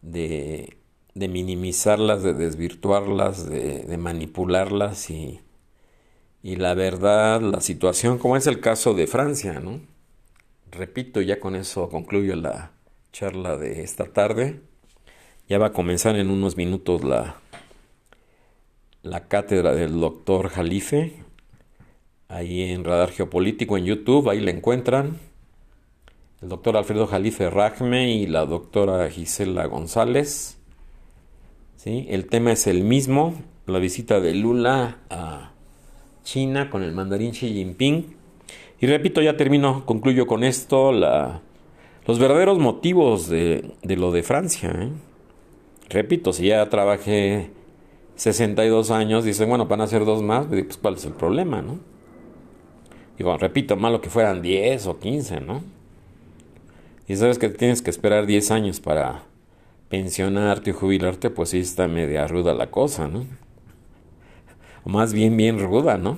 de, 0.00 0.78
de 1.14 1.28
minimizarlas, 1.28 2.22
de 2.22 2.32
desvirtuarlas, 2.32 3.50
de, 3.50 3.96
manipularlas 3.98 5.10
y, 5.10 5.40
y, 6.48 6.56
la 6.56 6.74
verdad, 6.74 7.40
la 7.40 7.60
situación, 7.60 8.18
como 8.18 8.36
es 8.36 8.46
el 8.46 8.60
caso 8.60 8.94
de 8.94 9.06
Francia, 9.06 9.60
¿no? 9.60 9.80
Repito, 10.70 11.20
ya 11.20 11.40
con 11.40 11.54
eso 11.54 11.88
concluyo 11.88 12.36
la 12.36 12.72
charla 13.12 13.56
de 13.56 13.82
esta 13.82 14.06
tarde. 14.06 14.60
Ya 15.48 15.58
va 15.58 15.66
a 15.66 15.72
comenzar 15.72 16.16
en 16.16 16.30
unos 16.30 16.56
minutos 16.56 17.04
la, 17.04 17.36
la 19.02 19.28
cátedra 19.28 19.74
del 19.74 20.00
doctor 20.00 20.48
Jalife, 20.48 21.22
ahí 22.28 22.62
en 22.62 22.84
Radar 22.84 23.10
Geopolítico 23.10 23.76
en 23.76 23.84
YouTube, 23.84 24.28
ahí 24.28 24.40
le 24.40 24.50
encuentran. 24.50 25.18
El 26.40 26.48
doctor 26.48 26.76
Alfredo 26.76 27.06
Jalife 27.06 27.50
Rajme 27.50 28.12
y 28.12 28.26
la 28.26 28.46
doctora 28.46 29.10
Gisela 29.10 29.66
González. 29.66 30.58
¿Sí? 31.76 32.06
El 32.08 32.26
tema 32.26 32.52
es 32.52 32.66
el 32.66 32.84
mismo, 32.84 33.34
la 33.66 33.78
visita 33.78 34.20
de 34.20 34.34
Lula 34.34 34.98
a 35.10 35.52
China 36.28 36.68
con 36.68 36.82
el 36.82 36.92
mandarín 36.92 37.32
Xi 37.32 37.54
Jinping. 37.54 38.14
Y 38.80 38.86
repito, 38.86 39.22
ya 39.22 39.38
termino, 39.38 39.86
concluyo 39.86 40.26
con 40.26 40.44
esto, 40.44 40.92
la, 40.92 41.40
los 42.06 42.18
verdaderos 42.18 42.58
motivos 42.58 43.30
de, 43.30 43.74
lo 43.82 44.12
de 44.12 44.22
Francia. 44.22 44.70
¿eh? 44.74 44.90
Repito, 45.88 46.34
si 46.34 46.48
ya 46.48 46.68
trabajé 46.68 47.50
62 48.16 48.90
años, 48.90 49.24
dicen, 49.24 49.48
bueno, 49.48 49.64
van 49.64 49.80
a 49.80 49.86
ser 49.86 50.04
dos 50.04 50.22
más, 50.22 50.46
pues 50.46 50.76
¿cuál 50.76 50.96
es 50.96 51.06
el 51.06 51.14
problema, 51.14 51.62
no? 51.62 51.78
Digo, 53.16 53.34
repito, 53.38 53.76
malo 53.76 54.02
que 54.02 54.10
fueran 54.10 54.42
10 54.42 54.86
o 54.86 54.98
15, 54.98 55.40
¿no? 55.40 55.62
Y 57.08 57.16
sabes 57.16 57.38
que 57.38 57.48
tienes 57.48 57.80
que 57.80 57.88
esperar 57.88 58.26
10 58.26 58.50
años 58.50 58.80
para 58.80 59.22
pensionarte 59.88 60.70
y 60.70 60.72
jubilarte, 60.74 61.30
pues 61.30 61.48
sí 61.48 61.60
está 61.60 61.88
media 61.88 62.26
ruda 62.28 62.52
la 62.52 62.70
cosa, 62.70 63.08
¿no? 63.08 63.47
Más 64.88 65.12
bien, 65.12 65.36
bien 65.36 65.58
ruda, 65.58 65.98
¿no? 65.98 66.16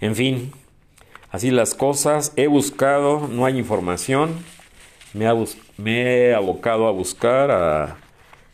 En 0.00 0.16
fin, 0.16 0.50
así 1.30 1.50
las 1.50 1.74
cosas. 1.74 2.32
He 2.36 2.46
buscado, 2.46 3.28
no 3.28 3.44
hay 3.44 3.58
información. 3.58 4.30
Me, 5.12 5.26
me 5.76 6.00
he 6.00 6.34
abocado 6.34 6.86
a 6.86 6.90
buscar, 6.90 7.50
a 7.50 7.98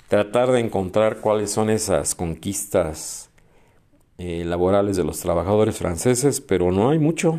tratar 0.09 0.51
de 0.51 0.59
encontrar 0.59 1.21
cuáles 1.21 1.53
son 1.53 1.71
esas 1.71 2.17
conquistas 2.17 3.31
eh, 4.19 4.43
laborales 4.45 4.97
de 4.97 5.05
los 5.05 5.21
trabajadores 5.21 5.79
franceses, 5.79 6.41
pero 6.41 6.73
no 6.73 6.91
hay 6.91 6.99
mucho. 6.99 7.39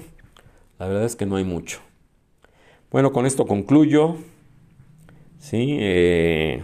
La 0.79 0.87
verdad 0.87 1.03
es 1.03 1.17
que 1.17 1.25
no 1.25 1.35
hay 1.35 1.43
mucho. 1.43 1.81
Bueno, 2.91 3.11
con 3.11 3.25
esto 3.25 3.45
concluyo. 3.45 4.15
Sí, 5.39 5.75
eh, 5.81 6.63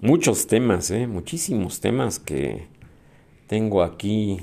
muchos 0.00 0.48
temas, 0.48 0.90
eh, 0.90 1.06
muchísimos 1.06 1.78
temas 1.78 2.18
que 2.18 2.74
tengo 3.46 3.82
aquí 3.82 4.40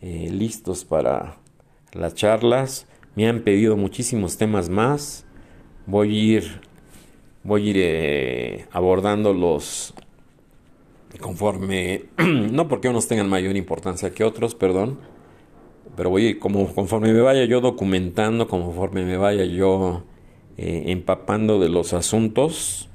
listos 0.00 0.84
para 0.84 1.38
las 1.92 2.14
charlas. 2.14 2.86
Me 3.16 3.28
han 3.28 3.42
pedido 3.42 3.76
muchísimos 3.76 4.36
temas 4.36 4.68
más. 4.68 5.26
Voy 5.86 6.08
a 6.10 6.22
ir, 6.36 6.60
voy 7.42 7.68
a 7.68 7.70
ir 7.70 8.68
abordando 8.72 9.32
los 9.32 9.94
conforme, 11.20 12.04
no 12.18 12.68
porque 12.68 12.88
unos 12.88 13.08
tengan 13.08 13.28
mayor 13.28 13.56
importancia 13.56 14.10
que 14.10 14.24
otros, 14.24 14.54
perdón, 14.54 14.98
pero 15.96 16.10
voy 16.10 16.38
como 16.38 16.72
conforme 16.74 17.12
me 17.12 17.20
vaya 17.20 17.44
yo 17.44 17.60
documentando, 17.60 18.46
conforme 18.46 19.04
me 19.04 19.16
vaya 19.16 19.44
yo 19.44 20.04
eh, 20.56 20.84
empapando 20.86 21.58
de 21.58 21.68
los 21.68 21.92
asuntos, 21.92 22.88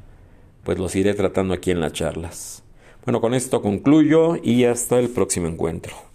pues 0.64 0.78
los 0.80 0.96
iré 0.96 1.14
tratando 1.14 1.54
aquí 1.54 1.72
en 1.72 1.82
las 1.82 1.94
charlas. 1.94 2.63
Bueno, 3.06 3.20
con 3.20 3.34
esto 3.34 3.62
concluyo 3.62 4.38
y 4.42 4.64
hasta 4.64 4.98
el 4.98 5.10
próximo 5.10 5.48
encuentro. 5.48 6.13